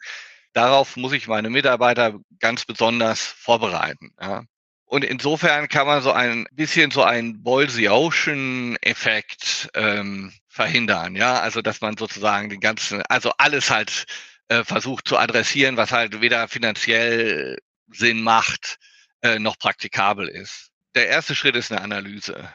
darauf 0.53 0.95
muss 0.97 1.13
ich 1.13 1.27
meine 1.27 1.49
Mitarbeiter 1.49 2.19
ganz 2.39 2.65
besonders 2.65 3.21
vorbereiten. 3.21 4.13
Ja. 4.21 4.43
Und 4.85 5.03
insofern 5.03 5.69
kann 5.69 5.87
man 5.87 6.03
so 6.03 6.11
ein 6.11 6.45
bisschen 6.51 6.91
so 6.91 7.03
einen 7.03 7.41
Boil 7.41 7.69
the 7.69 7.89
Ocean 7.89 8.77
Effekt 8.81 9.69
ähm, 9.73 10.31
verhindern. 10.47 11.15
Ja, 11.15 11.39
also 11.39 11.61
dass 11.61 11.81
man 11.81 11.97
sozusagen 11.97 12.49
den 12.49 12.59
ganzen, 12.59 13.01
also 13.09 13.31
alles 13.37 13.71
halt 13.71 14.05
äh, 14.49 14.63
versucht 14.63 15.07
zu 15.07 15.17
adressieren, 15.17 15.77
was 15.77 15.91
halt 15.91 16.21
weder 16.21 16.47
finanziell 16.47 17.57
Sinn 17.91 18.21
macht, 18.21 18.77
äh, 19.21 19.39
noch 19.39 19.57
praktikabel 19.57 20.27
ist. 20.27 20.69
Der 20.95 21.07
erste 21.07 21.33
Schritt 21.33 21.55
ist 21.55 21.71
eine 21.71 21.81
Analyse. 21.81 22.53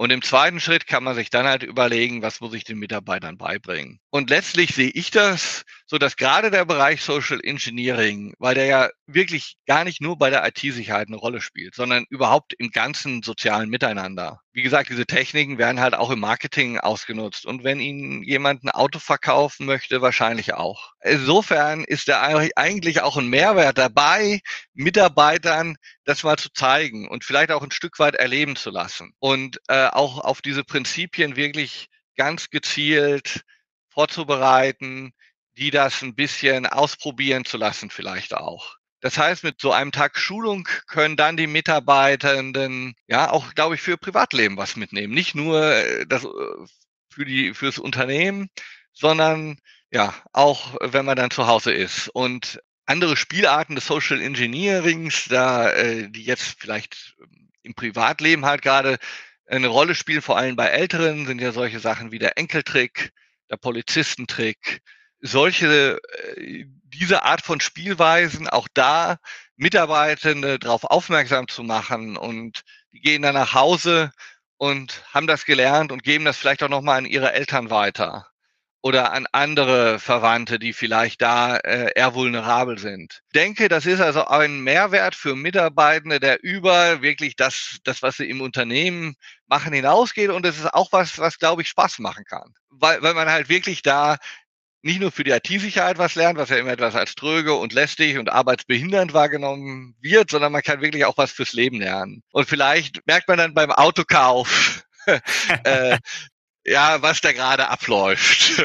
Und 0.00 0.08
im 0.12 0.22
zweiten 0.22 0.60
Schritt 0.60 0.86
kann 0.86 1.04
man 1.04 1.14
sich 1.14 1.28
dann 1.28 1.44
halt 1.44 1.62
überlegen, 1.62 2.22
was 2.22 2.40
muss 2.40 2.54
ich 2.54 2.64
den 2.64 2.78
Mitarbeitern 2.78 3.36
beibringen. 3.36 4.00
Und 4.08 4.30
letztlich 4.30 4.74
sehe 4.74 4.88
ich 4.88 5.10
das 5.10 5.66
so, 5.84 5.98
dass 5.98 6.16
gerade 6.16 6.50
der 6.50 6.64
Bereich 6.64 7.02
Social 7.02 7.38
Engineering, 7.42 8.32
weil 8.38 8.54
der 8.54 8.64
ja 8.64 8.88
wirklich 9.06 9.58
gar 9.66 9.84
nicht 9.84 10.00
nur 10.00 10.16
bei 10.16 10.30
der 10.30 10.46
IT-Sicherheit 10.48 11.08
eine 11.08 11.18
Rolle 11.18 11.42
spielt, 11.42 11.74
sondern 11.74 12.06
überhaupt 12.08 12.54
im 12.56 12.70
ganzen 12.70 13.22
sozialen 13.22 13.68
Miteinander. 13.68 14.40
Wie 14.52 14.62
gesagt, 14.62 14.90
diese 14.90 15.06
Techniken 15.06 15.58
werden 15.58 15.78
halt 15.80 15.94
auch 15.94 16.10
im 16.10 16.18
Marketing 16.18 16.78
ausgenutzt. 16.78 17.46
Und 17.46 17.62
wenn 17.62 17.78
Ihnen 17.78 18.24
jemand 18.24 18.64
ein 18.64 18.70
Auto 18.70 18.98
verkaufen 18.98 19.64
möchte, 19.64 20.02
wahrscheinlich 20.02 20.54
auch. 20.54 20.92
Insofern 21.02 21.84
ist 21.84 22.08
da 22.08 22.20
eigentlich 22.56 23.00
auch 23.00 23.16
ein 23.16 23.28
Mehrwert 23.28 23.78
dabei, 23.78 24.40
Mitarbeitern 24.74 25.76
das 26.04 26.24
mal 26.24 26.36
zu 26.36 26.52
zeigen 26.52 27.08
und 27.08 27.24
vielleicht 27.24 27.52
auch 27.52 27.62
ein 27.62 27.70
Stück 27.70 28.00
weit 28.00 28.16
erleben 28.16 28.56
zu 28.56 28.70
lassen. 28.70 29.12
Und 29.20 29.58
äh, 29.68 29.86
auch 29.86 30.18
auf 30.18 30.42
diese 30.42 30.64
Prinzipien 30.64 31.36
wirklich 31.36 31.86
ganz 32.16 32.50
gezielt 32.50 33.42
vorzubereiten, 33.88 35.12
die 35.56 35.70
das 35.70 36.02
ein 36.02 36.14
bisschen 36.16 36.66
ausprobieren 36.66 37.44
zu 37.44 37.56
lassen 37.56 37.90
vielleicht 37.90 38.34
auch. 38.34 38.79
Das 39.00 39.16
heißt, 39.16 39.44
mit 39.44 39.60
so 39.60 39.72
einem 39.72 39.92
Tag 39.92 40.18
Schulung 40.18 40.68
können 40.86 41.16
dann 41.16 41.36
die 41.36 41.46
Mitarbeitenden 41.46 42.94
ja 43.06 43.30
auch, 43.30 43.54
glaube 43.54 43.74
ich, 43.74 43.80
für 43.80 43.96
Privatleben 43.96 44.56
was 44.56 44.76
mitnehmen. 44.76 45.14
Nicht 45.14 45.34
nur 45.34 45.62
äh, 45.62 46.06
das 46.06 46.24
äh, 46.24 46.28
für 47.10 47.24
die 47.24 47.54
fürs 47.54 47.78
Unternehmen, 47.78 48.50
sondern 48.92 49.58
ja 49.90 50.14
auch, 50.32 50.76
wenn 50.80 51.04
man 51.04 51.16
dann 51.16 51.30
zu 51.30 51.46
Hause 51.46 51.72
ist. 51.72 52.08
Und 52.08 52.60
andere 52.86 53.16
Spielarten 53.16 53.76
des 53.76 53.86
Social 53.86 54.20
Engineerings, 54.20 55.26
da 55.28 55.70
äh, 55.70 56.08
die 56.10 56.24
jetzt 56.24 56.60
vielleicht 56.60 57.14
ähm, 57.20 57.50
im 57.62 57.74
Privatleben 57.74 58.44
halt 58.44 58.62
gerade 58.62 58.98
eine 59.46 59.68
Rolle 59.68 59.94
spielen, 59.94 60.22
vor 60.22 60.36
allem 60.36 60.56
bei 60.56 60.66
Älteren, 60.66 61.26
sind 61.26 61.40
ja 61.40 61.52
solche 61.52 61.80
Sachen 61.80 62.12
wie 62.12 62.18
der 62.18 62.38
Enkeltrick, 62.38 63.12
der 63.50 63.56
Polizistentrick, 63.56 64.80
solche, 65.20 66.00
äh, 66.36 66.66
diese 66.90 67.24
Art 67.24 67.42
von 67.42 67.60
Spielweisen, 67.60 68.48
auch 68.48 68.68
da 68.72 69.18
Mitarbeitende 69.56 70.58
darauf 70.58 70.84
aufmerksam 70.84 71.48
zu 71.48 71.62
machen 71.62 72.16
und 72.16 72.62
die 72.92 73.00
gehen 73.00 73.22
dann 73.22 73.34
nach 73.34 73.54
Hause 73.54 74.12
und 74.56 75.02
haben 75.12 75.26
das 75.26 75.44
gelernt 75.44 75.92
und 75.92 76.02
geben 76.02 76.24
das 76.24 76.36
vielleicht 76.36 76.62
auch 76.62 76.68
nochmal 76.68 76.98
an 76.98 77.06
ihre 77.06 77.32
Eltern 77.32 77.70
weiter 77.70 78.30
oder 78.82 79.12
an 79.12 79.26
andere 79.32 79.98
Verwandte, 79.98 80.58
die 80.58 80.72
vielleicht 80.72 81.20
da 81.20 81.56
äh, 81.58 81.92
eher 81.94 82.14
vulnerabel 82.14 82.78
sind. 82.78 83.20
Ich 83.26 83.32
denke, 83.34 83.68
das 83.68 83.84
ist 83.84 84.00
also 84.00 84.26
ein 84.26 84.60
Mehrwert 84.60 85.14
für 85.14 85.36
Mitarbeitende, 85.36 86.18
der 86.18 86.42
über 86.42 87.02
wirklich 87.02 87.36
das, 87.36 87.78
das, 87.84 88.02
was 88.02 88.16
sie 88.16 88.28
im 88.30 88.40
Unternehmen 88.40 89.16
machen, 89.46 89.72
hinausgeht. 89.74 90.30
Und 90.30 90.46
es 90.46 90.58
ist 90.58 90.72
auch 90.72 90.92
was, 90.92 91.18
was, 91.18 91.38
glaube 91.38 91.62
ich, 91.62 91.68
Spaß 91.68 91.98
machen 91.98 92.24
kann. 92.24 92.54
Weil, 92.70 93.02
weil 93.02 93.14
man 93.14 93.28
halt 93.28 93.50
wirklich 93.50 93.82
da 93.82 94.16
nicht 94.82 95.00
nur 95.00 95.12
für 95.12 95.24
die 95.24 95.32
IT-Sicherheit 95.32 95.98
was 95.98 96.14
lernt, 96.14 96.38
was 96.38 96.50
ja 96.50 96.56
immer 96.56 96.72
etwas 96.72 96.94
als 96.94 97.14
tröge 97.14 97.54
und 97.54 97.72
lästig 97.72 98.18
und 98.18 98.30
arbeitsbehindernd 98.30 99.12
wahrgenommen 99.12 99.94
wird, 100.00 100.30
sondern 100.30 100.52
man 100.52 100.62
kann 100.62 100.80
wirklich 100.80 101.04
auch 101.04 101.18
was 101.18 101.32
fürs 101.32 101.52
Leben 101.52 101.80
lernen. 101.80 102.22
Und 102.32 102.48
vielleicht 102.48 103.06
merkt 103.06 103.28
man 103.28 103.38
dann 103.38 103.54
beim 103.54 103.70
Autokauf, 103.70 104.84
äh, 105.64 105.98
ja, 106.64 107.02
was 107.02 107.20
da 107.20 107.32
gerade 107.32 107.68
abläuft. 107.68 108.58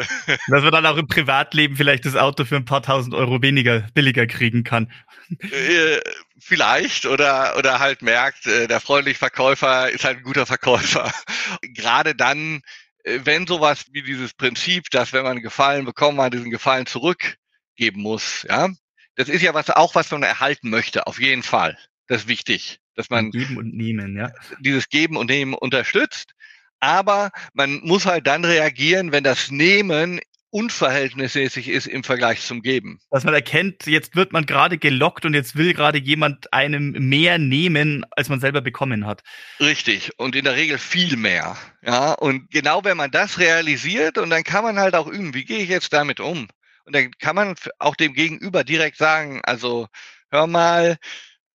Dass 0.48 0.64
man 0.64 0.72
dann 0.72 0.86
auch 0.86 0.98
im 0.98 1.08
Privatleben 1.08 1.76
vielleicht 1.76 2.06
das 2.06 2.16
Auto 2.16 2.46
für 2.46 2.56
ein 2.56 2.66
paar 2.66 2.84
tausend 2.84 3.14
Euro 3.14 3.42
weniger, 3.42 3.88
billiger 3.94 4.28
kriegen 4.28 4.64
kann. 4.64 4.92
Äh, 5.40 6.00
vielleicht 6.40 7.06
oder, 7.06 7.58
oder 7.58 7.80
halt 7.80 8.02
merkt, 8.02 8.46
äh, 8.48 8.68
der 8.68 8.80
freundliche 8.80 9.18
Verkäufer 9.18 9.90
ist 9.90 10.04
halt 10.04 10.18
ein 10.18 10.24
guter 10.24 10.46
Verkäufer. 10.46 11.12
Gerade 11.62 12.16
dann, 12.16 12.62
wenn 13.06 13.46
sowas 13.48 13.86
wie 13.92 14.02
dieses 14.02 14.34
Prinzip, 14.34 14.90
dass 14.90 15.14
wenn 15.14 15.24
man 15.24 15.42
Gefallen 15.42 15.86
bekommt, 15.86 16.18
man 16.18 16.32
diesen 16.32 16.50
Gefallen 16.50 16.86
zurückgeben 16.88 18.02
muss, 18.02 18.46
ja, 18.50 18.70
Das 19.16 19.30
ist 19.30 19.42
ja 19.42 19.54
was 19.54 19.70
auch, 19.70 19.96
was 19.96 20.12
man 20.12 20.24
erhalten 20.24 20.70
möchte, 20.70 21.08
auf 21.08 21.20
jeden 21.20 21.44
Fall. 21.44 21.78
Das 22.08 22.24
ist 22.24 22.28
wichtig, 22.28 22.80
dass 22.96 23.10
man 23.10 23.32
geben 23.32 23.58
und 23.58 23.74
nehmen, 23.74 24.18
ja. 24.18 24.32
dieses 24.60 24.90
Geben 24.90 25.18
und 25.18 25.30
Nehmen 25.30 25.54
unterstützt. 25.54 26.34
Aber 26.80 27.32
man 27.54 27.80
muss 27.84 28.06
halt 28.06 28.28
dann 28.28 28.44
reagieren, 28.44 29.12
wenn 29.12 29.24
das 29.24 29.50
Nehmen 29.50 30.20
unverhältnismäßig 30.56 31.68
ist 31.68 31.86
im 31.86 32.06
Vergleich 32.06 32.40
zum 32.40 32.62
Geben. 32.62 33.02
Dass 33.12 33.26
man 33.26 33.34
erkennt, 33.34 33.88
jetzt 33.88 34.16
wird 34.16 34.32
man 34.32 34.46
gerade 34.46 34.78
gelockt 34.78 35.26
und 35.26 35.34
jetzt 35.34 35.58
will 35.58 35.74
gerade 35.74 35.98
jemand 35.98 36.54
einem 36.54 36.92
mehr 36.92 37.38
nehmen, 37.38 38.06
als 38.12 38.30
man 38.30 38.40
selber 38.40 38.62
bekommen 38.62 39.06
hat. 39.06 39.22
Richtig. 39.60 40.18
Und 40.18 40.34
in 40.34 40.46
der 40.46 40.56
Regel 40.56 40.78
viel 40.78 41.18
mehr. 41.18 41.58
Ja. 41.82 42.14
Und 42.14 42.50
genau 42.52 42.86
wenn 42.86 42.96
man 42.96 43.12
das 43.12 43.38
realisiert 43.38 44.18
und 44.18 44.30
dann 44.30 44.46
kann 44.46 44.64
man 44.64 44.80
halt 44.80 44.96
auch 44.96 45.08
üben, 45.08 45.34
wie 45.34 45.44
gehe 45.44 45.60
ich 45.60 45.68
jetzt 45.68 45.92
damit 45.92 46.22
um? 46.22 46.48
Und 46.86 46.96
dann 46.96 47.12
kann 47.20 47.36
man 47.36 47.56
auch 47.80 47.98
dem 47.98 48.14
Gegenüber 48.14 48.64
direkt 48.64 48.96
sagen, 48.96 49.42
also 49.44 49.88
hör 50.32 50.48
mal, 50.48 50.96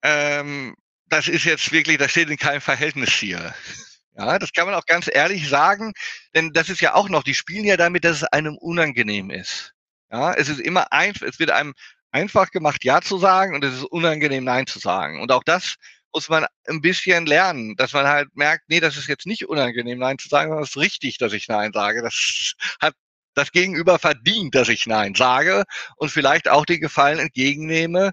ähm, 0.03 0.75
das 1.07 1.27
ist 1.27 1.45
jetzt 1.45 1.73
wirklich, 1.73 1.97
das 1.97 2.11
steht 2.11 2.29
in 2.29 2.37
keinem 2.37 2.61
Verhältnis 2.61 3.15
hier. 3.15 3.55
Ja, 4.21 4.39
das 4.39 4.53
kann 4.53 4.67
man 4.67 4.75
auch 4.75 4.85
ganz 4.85 5.09
ehrlich 5.11 5.49
sagen, 5.49 5.93
denn 6.35 6.53
das 6.53 6.69
ist 6.69 6.83
ja 6.83 6.95
auch 6.95 7.09
noch, 7.09 7.23
die 7.23 7.35
spielen 7.35 7.65
ja 7.65 7.79
damit, 7.79 8.05
dass 8.05 8.19
es 8.19 8.25
einem 8.25 8.59
unangenehm 8.59 9.31
ist. 9.31 9.73
Ja, 10.13 10.35
es 10.35 10.51
ist 10.51 10.61
immer 10.61 10.93
einfach, 10.93 11.27
es 11.27 11.39
wird 11.39 11.51
einem 11.51 11.73
einfach 12.11 12.51
gemacht, 12.51 12.85
Ja 12.85 13.01
zu 13.01 13.17
sagen 13.17 13.55
und 13.55 13.65
es 13.65 13.75
ist 13.75 13.85
unangenehm, 13.85 14.45
Nein 14.45 14.67
zu 14.67 14.79
sagen. 14.79 15.23
Und 15.23 15.33
auch 15.33 15.43
das 15.43 15.77
muss 16.13 16.29
man 16.29 16.45
ein 16.69 16.83
bisschen 16.83 17.25
lernen, 17.25 17.77
dass 17.77 17.95
man 17.95 18.07
halt 18.07 18.29
merkt, 18.35 18.65
nee, 18.69 18.81
das 18.81 18.99
ist 18.99 19.09
jetzt 19.09 19.27
nicht 19.27 19.49
unangenehm, 19.49 19.99
Nein 19.99 20.19
zu 20.19 20.29
sagen, 20.29 20.51
sondern 20.51 20.65
es 20.65 20.71
ist 20.71 20.77
richtig, 20.77 21.17
dass 21.17 21.33
ich 21.33 21.49
Nein 21.49 21.73
sage. 21.73 22.03
Das 22.03 22.53
hat 22.81 22.95
das 23.35 23.53
Gegenüber 23.53 23.99
verdient, 23.99 24.55
dass 24.55 24.69
ich 24.69 24.87
Nein 24.87 25.15
sage 25.15 25.65
und 25.97 26.11
vielleicht 26.11 26.47
auch 26.49 26.67
den 26.67 26.81
Gefallen 26.81 27.21
entgegennehme, 27.21 28.11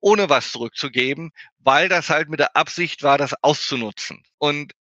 ohne 0.00 0.28
was 0.30 0.52
zurückzugeben, 0.52 1.30
weil 1.58 1.88
das 1.88 2.10
halt 2.10 2.28
mit 2.28 2.38
der 2.38 2.54
Absicht 2.54 3.02
war, 3.02 3.18
das 3.18 3.34
auszunutzen. 3.42 4.22
Und 4.38 4.72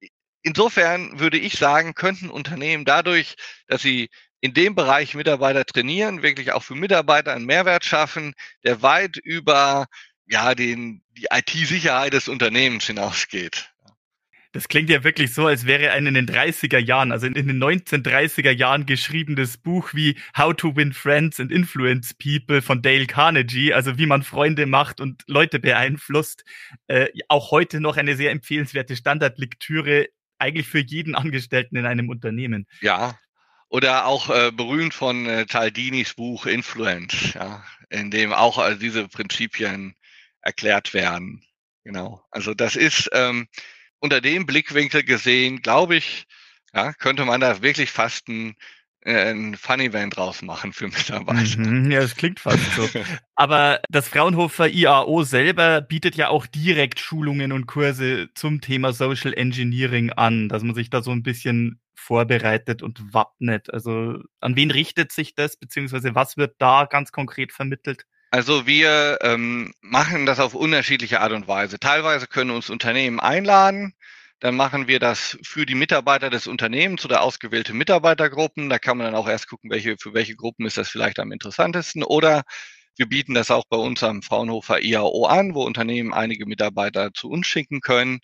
insofern 0.47 1.19
würde 1.19 1.37
ich 1.37 1.57
sagen, 1.57 1.93
könnten 1.93 2.29
Unternehmen 2.29 2.85
dadurch, 2.85 3.35
dass 3.67 3.81
sie 3.81 4.09
in 4.39 4.53
dem 4.53 4.75
Bereich 4.75 5.13
Mitarbeiter 5.13 5.65
trainieren, 5.65 6.23
wirklich 6.23 6.53
auch 6.53 6.63
für 6.63 6.75
Mitarbeiter 6.75 7.33
einen 7.33 7.45
Mehrwert 7.45 7.85
schaffen, 7.85 8.33
der 8.63 8.81
weit 8.81 9.17
über 9.17 9.87
ja, 10.27 10.55
den, 10.55 11.03
die 11.17 11.27
IT-Sicherheit 11.31 12.13
des 12.13 12.27
Unternehmens 12.27 12.85
hinausgeht. 12.85 13.71
Das 14.53 14.69
klingt 14.69 14.89
ja 14.89 15.03
wirklich 15.03 15.33
so, 15.33 15.45
als 15.45 15.67
wäre 15.67 15.91
ein 15.91 16.07
in 16.07 16.13
den 16.13 16.25
30er 16.25 16.79
Jahren, 16.79 17.11
also 17.11 17.27
in 17.27 17.33
den 17.33 17.61
1930er 17.61 18.51
Jahren 18.51 18.85
geschriebenes 18.85 19.57
Buch 19.57 19.93
wie 19.93 20.17
How 20.35 20.55
to 20.55 20.75
Win 20.75 20.93
Friends 20.93 21.39
and 21.39 21.51
Influence 21.51 22.13
People 22.13 22.61
von 22.61 22.81
Dale 22.81 23.05
Carnegie, 23.05 23.73
also 23.73 23.97
wie 23.97 24.05
man 24.05 24.23
Freunde 24.23 24.65
macht 24.65 25.01
und 25.01 25.23
Leute 25.27 25.59
beeinflusst. 25.59 26.43
Äh, 26.87 27.09
auch 27.27 27.51
heute 27.51 27.81
noch 27.81 27.97
eine 27.97 28.15
sehr 28.15 28.31
empfehlenswerte 28.31 28.95
Standardlektüre 28.95 30.07
eigentlich 30.39 30.67
für 30.67 30.79
jeden 30.79 31.15
Angestellten 31.15 31.75
in 31.75 31.85
einem 31.85 32.09
Unternehmen. 32.09 32.67
Ja, 32.81 33.17
oder 33.69 34.05
auch 34.05 34.29
äh, 34.29 34.51
berühmt 34.51 34.93
von 34.93 35.25
äh, 35.25 35.45
Taldinis 35.45 36.13
Buch 36.13 36.45
Influence, 36.45 37.33
ja, 37.33 37.63
in 37.89 38.11
dem 38.11 38.31
auch 38.31 38.65
äh, 38.65 38.77
diese 38.77 39.07
Prinzipien 39.07 39.95
erklärt 40.41 40.93
werden. 40.93 41.43
Genau. 41.83 42.23
Also 42.31 42.53
das 42.53 42.75
ist 42.75 43.09
ähm, 43.13 43.47
unter 43.99 44.21
dem 44.21 44.45
Blickwinkel 44.45 45.03
gesehen, 45.03 45.61
glaube 45.61 45.97
ich, 45.97 46.25
ja, 46.73 46.93
könnte 46.93 47.25
man 47.25 47.41
da 47.41 47.61
wirklich 47.61 47.91
fast 47.91 48.27
ein 48.29 48.55
äh, 49.07 49.31
ein 49.31 49.55
Fun-Event 49.55 50.17
draus 50.17 50.41
machen 50.41 50.73
für 50.73 50.87
Mitarbeiter. 50.87 51.59
Mhm, 51.59 51.89
ja, 51.89 52.01
das 52.01 52.15
klingt 52.15 52.39
fast 52.41 52.59
so. 52.75 52.87
Aber 53.35 53.79
das 53.89 54.09
Fraunhofer 54.09 54.67
IAO 54.67 55.23
selber 55.23 55.81
bietet 55.81 56.15
ja 56.15 56.27
auch 56.27 56.45
direkt 56.45 56.99
Schulungen 56.99 57.53
und 57.53 57.67
Kurse 57.67 58.29
zum 58.35 58.59
Thema 58.59 58.91
Social 58.91 59.33
Engineering 59.33 60.11
an, 60.11 60.49
dass 60.49 60.63
man 60.63 60.75
sich 60.75 60.89
da 60.89 61.01
so 61.01 61.11
ein 61.11 61.23
bisschen 61.23 61.79
vorbereitet 61.95 62.83
und 62.83 63.13
wappnet. 63.13 63.73
Also 63.73 64.19
an 64.41 64.55
wen 64.55 64.71
richtet 64.71 65.13
sich 65.13 65.35
das, 65.35 65.57
beziehungsweise 65.57 66.13
was 66.13 66.35
wird 66.35 66.55
da 66.59 66.85
ganz 66.85 67.11
konkret 67.11 67.53
vermittelt? 67.53 68.05
Also 68.29 68.67
wir 68.67 69.19
ähm, 69.21 69.73
machen 69.79 70.25
das 70.25 70.41
auf 70.41 70.53
unterschiedliche 70.53 71.21
Art 71.21 71.31
und 71.31 71.47
Weise. 71.47 71.79
Teilweise 71.79 72.27
können 72.27 72.51
uns 72.51 72.69
Unternehmen 72.69 73.21
einladen, 73.21 73.93
dann 74.39 74.55
machen 74.55 74.87
wir 74.87 74.99
das 74.99 75.37
für 75.43 75.65
die 75.65 75.75
Mitarbeiter 75.75 76.29
des 76.29 76.47
Unternehmens 76.47 77.03
oder 77.05 77.21
ausgewählte 77.21 77.73
Mitarbeitergruppen. 77.73 78.69
Da 78.69 78.77
kann 78.77 78.97
man 78.97 79.05
dann 79.05 79.15
auch 79.15 79.27
erst 79.27 79.47
gucken, 79.49 79.71
welche, 79.71 79.95
für 79.99 80.13
welche 80.13 80.35
Gruppen 80.35 80.65
ist 80.65 80.77
das 80.77 80.89
vielleicht 80.89 81.19
am 81.19 81.31
interessantesten. 81.31 82.03
Oder 82.03 82.43
wir 82.97 83.07
bieten 83.07 83.33
das 83.33 83.49
auch 83.51 83.65
bei 83.69 83.77
uns 83.77 84.03
am 84.03 84.21
Fraunhofer 84.21 84.81
IAO 84.83 85.25
an, 85.25 85.55
wo 85.55 85.63
Unternehmen 85.63 86.13
einige 86.13 86.45
Mitarbeiter 86.45 87.13
zu 87.13 87.29
uns 87.29 87.47
schicken 87.47 87.81
können. 87.81 88.19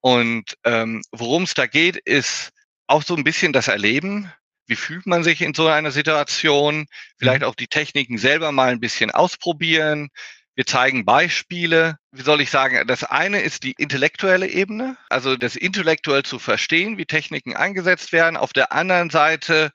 Und 0.00 0.56
ähm, 0.64 1.02
worum 1.10 1.44
es 1.44 1.54
da 1.54 1.66
geht, 1.66 1.96
ist 1.96 2.50
auch 2.86 3.02
so 3.02 3.16
ein 3.16 3.24
bisschen 3.24 3.52
das 3.52 3.68
Erleben. 3.68 4.30
Wie 4.66 4.76
fühlt 4.76 5.06
man 5.06 5.24
sich 5.24 5.40
in 5.42 5.54
so 5.54 5.68
einer 5.68 5.90
Situation? 5.90 6.86
Vielleicht 7.18 7.42
mhm. 7.42 7.48
auch 7.48 7.54
die 7.54 7.68
Techniken 7.68 8.18
selber 8.18 8.52
mal 8.52 8.72
ein 8.72 8.80
bisschen 8.80 9.10
ausprobieren. 9.10 10.08
Wir 10.56 10.64
zeigen 10.64 11.04
Beispiele. 11.04 11.98
Wie 12.12 12.22
soll 12.22 12.40
ich 12.40 12.50
sagen? 12.50 12.86
Das 12.86 13.04
eine 13.04 13.40
ist 13.42 13.62
die 13.62 13.74
intellektuelle 13.76 14.48
Ebene, 14.48 14.96
also 15.10 15.36
das 15.36 15.54
intellektuell 15.54 16.22
zu 16.22 16.38
verstehen, 16.38 16.96
wie 16.96 17.04
Techniken 17.04 17.54
eingesetzt 17.54 18.10
werden. 18.12 18.38
Auf 18.38 18.54
der 18.54 18.72
anderen 18.72 19.10
Seite 19.10 19.70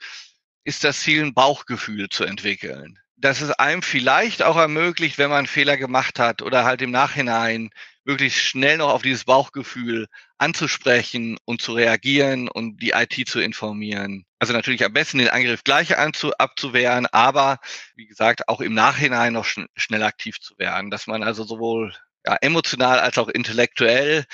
ist 0.64 0.84
das 0.84 1.02
Ziel, 1.02 1.24
ein 1.24 1.36
Bauchgefühl 1.36 2.10
zu 2.10 2.24
entwickeln. 2.24 2.98
Das 3.16 3.42
es 3.42 3.52
einem 3.52 3.84
vielleicht 3.84 4.42
auch 4.42 4.58
ermöglicht, 4.58 5.20
wenn 5.20 5.30
man 5.30 5.46
Fehler 5.46 5.78
gemacht 5.78 6.18
hat 6.18 6.42
oder 6.42 6.66
halt 6.66 6.82
im 6.82 6.90
Nachhinein 6.90 7.70
möglichst 8.04 8.40
schnell 8.40 8.78
noch 8.78 8.90
auf 8.90 9.04
dieses 9.04 9.26
Bauchgefühl 9.26 10.08
anzusprechen 10.40 11.38
und 11.46 11.62
zu 11.62 11.74
reagieren 11.74 12.50
und 12.50 12.82
die 12.82 12.92
IT 12.92 13.28
zu 13.28 13.40
informieren. 13.40 14.26
Also 14.42 14.54
natürlich 14.54 14.84
am 14.84 14.92
besten 14.92 15.20
den 15.20 15.30
Angriff 15.30 15.64
gleich 15.64 16.00
anzu, 16.00 16.34
abzuwehren, 16.34 17.06
aber 17.06 17.60
wie 17.94 18.08
gesagt, 18.08 18.48
auch 18.48 18.60
im 18.60 18.74
Nachhinein 18.74 19.34
noch 19.34 19.46
schn 19.46 19.68
schnell 19.76 20.02
aktiv 20.02 20.40
zu 20.40 20.58
werden, 20.58 20.90
dass 20.90 21.06
man 21.06 21.22
also 21.22 21.44
sowohl 21.44 21.94
ja, 22.26 22.38
emotional 22.42 22.98
als 22.98 23.20
auch 23.20 23.28
intellektuell 23.28 24.26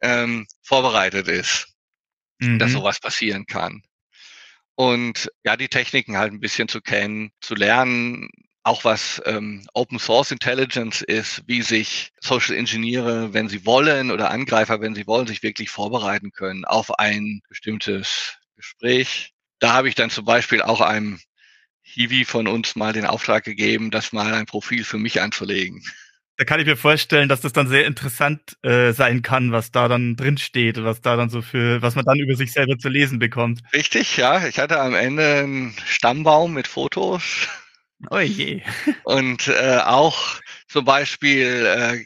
ähm, 0.00 0.46
vorbereitet 0.62 1.26
ist, 1.26 1.74
mhm. 2.38 2.60
dass 2.60 2.70
sowas 2.70 3.00
passieren 3.00 3.46
kann. 3.46 3.82
Und 4.76 5.28
ja, 5.42 5.56
die 5.56 5.66
Techniken 5.66 6.18
halt 6.18 6.32
ein 6.32 6.38
bisschen 6.38 6.68
zu 6.68 6.80
kennen, 6.80 7.32
zu 7.40 7.56
lernen, 7.56 8.28
auch 8.62 8.84
was 8.84 9.20
ähm, 9.24 9.66
Open 9.74 9.98
Source 9.98 10.30
Intelligence 10.30 11.02
ist, 11.02 11.42
wie 11.48 11.62
sich 11.62 12.12
Social 12.20 12.54
Engineere, 12.54 13.34
wenn 13.34 13.48
sie 13.48 13.66
wollen, 13.66 14.12
oder 14.12 14.30
Angreifer, 14.30 14.80
wenn 14.80 14.94
sie 14.94 15.08
wollen, 15.08 15.26
sich 15.26 15.42
wirklich 15.42 15.68
vorbereiten 15.70 16.30
können 16.30 16.64
auf 16.64 16.96
ein 17.00 17.40
bestimmtes 17.48 18.38
Gespräch. 18.54 19.34
Da 19.58 19.72
habe 19.72 19.88
ich 19.88 19.94
dann 19.94 20.10
zum 20.10 20.24
Beispiel 20.24 20.62
auch 20.62 20.80
einem 20.80 21.18
Hiwi 21.82 22.24
von 22.24 22.46
uns 22.46 22.76
mal 22.76 22.92
den 22.92 23.06
Auftrag 23.06 23.44
gegeben, 23.44 23.90
das 23.90 24.12
mal 24.12 24.34
ein 24.34 24.46
Profil 24.46 24.84
für 24.84 24.98
mich 24.98 25.20
anzulegen. 25.20 25.82
Da 26.36 26.44
kann 26.44 26.60
ich 26.60 26.66
mir 26.66 26.76
vorstellen, 26.76 27.28
dass 27.28 27.40
das 27.40 27.52
dann 27.52 27.66
sehr 27.66 27.86
interessant 27.86 28.56
äh, 28.62 28.92
sein 28.92 29.22
kann, 29.22 29.50
was 29.50 29.72
da 29.72 29.88
dann 29.88 30.14
drin 30.14 30.38
steht, 30.38 30.82
was 30.84 31.00
da 31.00 31.16
dann 31.16 31.30
so 31.30 31.42
für, 31.42 31.82
was 31.82 31.96
man 31.96 32.04
dann 32.04 32.20
über 32.20 32.36
sich 32.36 32.52
selber 32.52 32.78
zu 32.78 32.88
lesen 32.88 33.18
bekommt. 33.18 33.60
Richtig, 33.72 34.16
ja. 34.16 34.46
Ich 34.46 34.60
hatte 34.60 34.78
am 34.78 34.94
Ende 34.94 35.38
einen 35.38 35.74
Stammbaum 35.84 36.54
mit 36.54 36.68
Fotos 36.68 37.48
Oh 38.10 38.18
je. 38.18 38.62
Und 39.04 39.48
äh, 39.48 39.78
auch 39.84 40.40
zum 40.68 40.84
Beispiel 40.84 41.66
äh, 41.66 42.04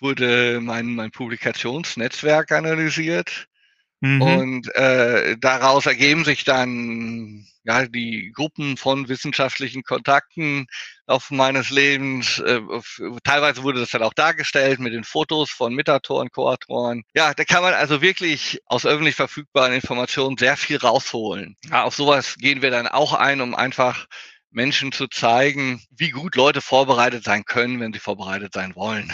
wurde 0.00 0.60
mein, 0.60 0.94
mein 0.94 1.10
Publikationsnetzwerk 1.10 2.52
analysiert. 2.52 3.48
Mhm. 4.00 4.22
Und 4.22 4.74
äh, 4.74 5.36
daraus 5.38 5.86
ergeben 5.86 6.24
sich 6.24 6.44
dann 6.44 7.46
ja 7.64 7.86
die 7.86 8.32
Gruppen 8.34 8.76
von 8.76 9.08
wissenschaftlichen 9.08 9.82
Kontakten 9.82 10.66
auf 11.06 11.30
meines 11.30 11.70
Lebens. 11.70 12.38
Äh, 12.38 12.60
teilweise 13.24 13.62
wurde 13.62 13.80
das 13.80 13.90
dann 13.90 14.02
auch 14.02 14.14
dargestellt 14.14 14.80
mit 14.80 14.92
den 14.92 15.04
Fotos 15.04 15.50
von 15.50 15.74
Mitautoren, 15.74 16.30
Co-Autoren. 16.30 17.02
Ja, 17.14 17.32
da 17.34 17.44
kann 17.44 17.62
man 17.62 17.74
also 17.74 18.02
wirklich 18.02 18.60
aus 18.66 18.84
öffentlich 18.84 19.14
verfügbaren 19.14 19.72
Informationen 19.72 20.36
sehr 20.36 20.56
viel 20.56 20.76
rausholen. 20.76 21.56
Ja, 21.70 21.84
auf 21.84 21.94
sowas 21.94 22.36
gehen 22.36 22.62
wir 22.62 22.70
dann 22.70 22.86
auch 22.86 23.14
ein, 23.14 23.40
um 23.40 23.54
einfach 23.54 24.06
Menschen 24.50 24.92
zu 24.92 25.08
zeigen, 25.08 25.82
wie 25.90 26.10
gut 26.10 26.36
Leute 26.36 26.60
vorbereitet 26.60 27.24
sein 27.24 27.44
können, 27.44 27.80
wenn 27.80 27.92
sie 27.92 27.98
vorbereitet 27.98 28.52
sein 28.54 28.76
wollen. 28.76 29.12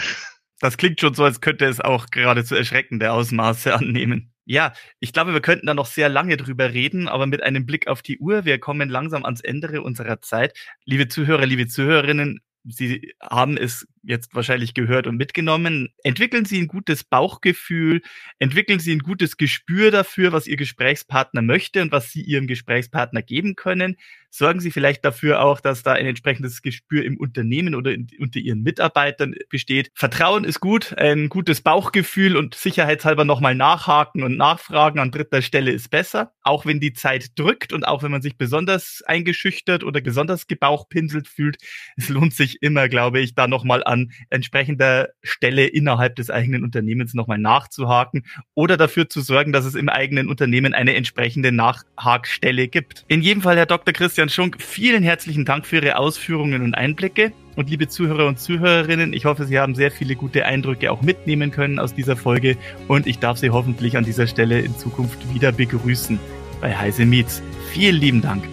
Das 0.59 0.77
klingt 0.77 1.01
schon 1.01 1.15
so, 1.15 1.23
als 1.23 1.41
könnte 1.41 1.65
es 1.65 1.81
auch 1.81 2.07
geradezu 2.11 2.55
erschreckende 2.55 3.11
Ausmaße 3.11 3.73
annehmen. 3.73 4.30
Ja, 4.51 4.73
ich 4.99 5.13
glaube, 5.13 5.31
wir 5.31 5.39
könnten 5.39 5.65
da 5.65 5.73
noch 5.73 5.85
sehr 5.85 6.09
lange 6.09 6.35
drüber 6.35 6.73
reden, 6.73 7.07
aber 7.07 7.25
mit 7.25 7.41
einem 7.41 7.65
Blick 7.65 7.87
auf 7.87 8.01
die 8.01 8.19
Uhr, 8.19 8.43
wir 8.43 8.59
kommen 8.59 8.89
langsam 8.89 9.23
ans 9.23 9.39
Ende 9.39 9.81
unserer 9.81 10.19
Zeit. 10.19 10.57
Liebe 10.83 11.07
Zuhörer, 11.07 11.45
liebe 11.45 11.67
Zuhörerinnen, 11.67 12.41
Sie 12.65 13.13
haben 13.21 13.55
es 13.55 13.87
jetzt 14.03 14.33
wahrscheinlich 14.33 14.73
gehört 14.73 15.07
und 15.07 15.17
mitgenommen. 15.17 15.89
Entwickeln 16.03 16.45
Sie 16.45 16.59
ein 16.59 16.67
gutes 16.67 17.03
Bauchgefühl, 17.03 18.01
entwickeln 18.39 18.79
Sie 18.79 18.93
ein 18.93 18.99
gutes 18.99 19.37
Gespür 19.37 19.91
dafür, 19.91 20.31
was 20.31 20.47
Ihr 20.47 20.57
Gesprächspartner 20.57 21.41
möchte 21.41 21.81
und 21.81 21.91
was 21.91 22.11
Sie 22.11 22.21
Ihrem 22.21 22.47
Gesprächspartner 22.47 23.21
geben 23.21 23.55
können. 23.55 23.97
Sorgen 24.33 24.61
Sie 24.61 24.71
vielleicht 24.71 25.03
dafür 25.03 25.41
auch, 25.41 25.59
dass 25.59 25.83
da 25.83 25.91
ein 25.91 26.05
entsprechendes 26.05 26.61
Gespür 26.61 27.03
im 27.03 27.17
Unternehmen 27.17 27.75
oder 27.75 27.91
in, 27.93 28.07
unter 28.17 28.39
Ihren 28.39 28.63
Mitarbeitern 28.63 29.35
besteht. 29.49 29.91
Vertrauen 29.93 30.45
ist 30.45 30.61
gut, 30.61 30.97
ein 30.97 31.27
gutes 31.27 31.59
Bauchgefühl 31.59 32.37
und 32.37 32.55
sicherheitshalber 32.55 33.25
nochmal 33.25 33.55
nachhaken 33.55 34.23
und 34.23 34.37
nachfragen 34.37 34.99
an 34.99 35.11
dritter 35.11 35.41
Stelle 35.41 35.71
ist 35.71 35.89
besser. 35.89 36.31
Auch 36.43 36.65
wenn 36.65 36.79
die 36.79 36.93
Zeit 36.93 37.37
drückt 37.37 37.73
und 37.73 37.85
auch 37.85 38.03
wenn 38.03 38.11
man 38.11 38.21
sich 38.21 38.37
besonders 38.37 39.03
eingeschüchtert 39.05 39.83
oder 39.83 39.99
besonders 39.99 40.47
gebauchpinselt 40.47 41.27
fühlt, 41.27 41.57
es 41.97 42.07
lohnt 42.07 42.33
sich 42.33 42.61
immer, 42.61 42.87
glaube 42.87 43.19
ich, 43.19 43.35
da 43.35 43.47
nochmal 43.47 43.83
an 43.91 44.11
entsprechender 44.29 45.09
Stelle 45.21 45.67
innerhalb 45.67 46.15
des 46.15 46.29
eigenen 46.29 46.63
Unternehmens 46.63 47.13
nochmal 47.13 47.37
nachzuhaken 47.37 48.23
oder 48.55 48.77
dafür 48.77 49.09
zu 49.09 49.21
sorgen, 49.21 49.51
dass 49.51 49.65
es 49.65 49.75
im 49.75 49.89
eigenen 49.89 50.29
Unternehmen 50.29 50.73
eine 50.73 50.95
entsprechende 50.95 51.51
Nachhakstelle 51.51 52.67
gibt. 52.67 53.05
In 53.07 53.21
jedem 53.21 53.41
Fall, 53.41 53.57
Herr 53.57 53.65
Dr. 53.65 53.93
Christian 53.93 54.29
Schunk, 54.29 54.61
vielen 54.61 55.03
herzlichen 55.03 55.45
Dank 55.45 55.65
für 55.65 55.77
Ihre 55.77 55.97
Ausführungen 55.97 56.61
und 56.63 56.73
Einblicke. 56.73 57.33
Und 57.55 57.69
liebe 57.69 57.89
Zuhörer 57.89 58.27
und 58.27 58.39
Zuhörerinnen, 58.39 59.11
ich 59.11 59.25
hoffe, 59.25 59.45
Sie 59.45 59.59
haben 59.59 59.75
sehr 59.75 59.91
viele 59.91 60.15
gute 60.15 60.45
Eindrücke 60.45 60.91
auch 60.91 61.01
mitnehmen 61.01 61.51
können 61.51 61.79
aus 61.79 61.93
dieser 61.93 62.15
Folge 62.15 62.57
und 62.87 63.07
ich 63.07 63.19
darf 63.19 63.37
Sie 63.37 63.49
hoffentlich 63.49 63.97
an 63.97 64.05
dieser 64.05 64.25
Stelle 64.25 64.61
in 64.61 64.77
Zukunft 64.77 65.33
wieder 65.33 65.51
begrüßen 65.51 66.17
bei 66.61 66.75
Heise 66.75 67.05
Meets. 67.05 67.43
Vielen 67.73 67.97
lieben 67.97 68.21
Dank. 68.21 68.43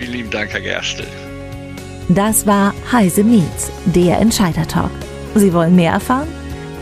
Vielen 0.00 0.12
lieben 0.12 0.30
Dank, 0.30 0.52
Herr 0.52 0.60
Gerstel. 0.60 1.06
Das 2.14 2.44
war 2.44 2.74
Heise 2.90 3.22
Meets, 3.22 3.70
der 3.84 4.18
Entscheider-Talk. 4.18 4.90
Sie 5.36 5.52
wollen 5.52 5.76
mehr 5.76 5.92
erfahren? 5.92 6.26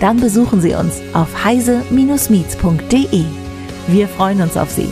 Dann 0.01 0.19
besuchen 0.19 0.63
Sie 0.63 0.73
uns 0.73 1.03
auf 1.13 1.45
heise-meets.de. 1.45 3.25
Wir 3.89 4.09
freuen 4.09 4.41
uns 4.41 4.57
auf 4.57 4.71
Sie. 4.71 4.89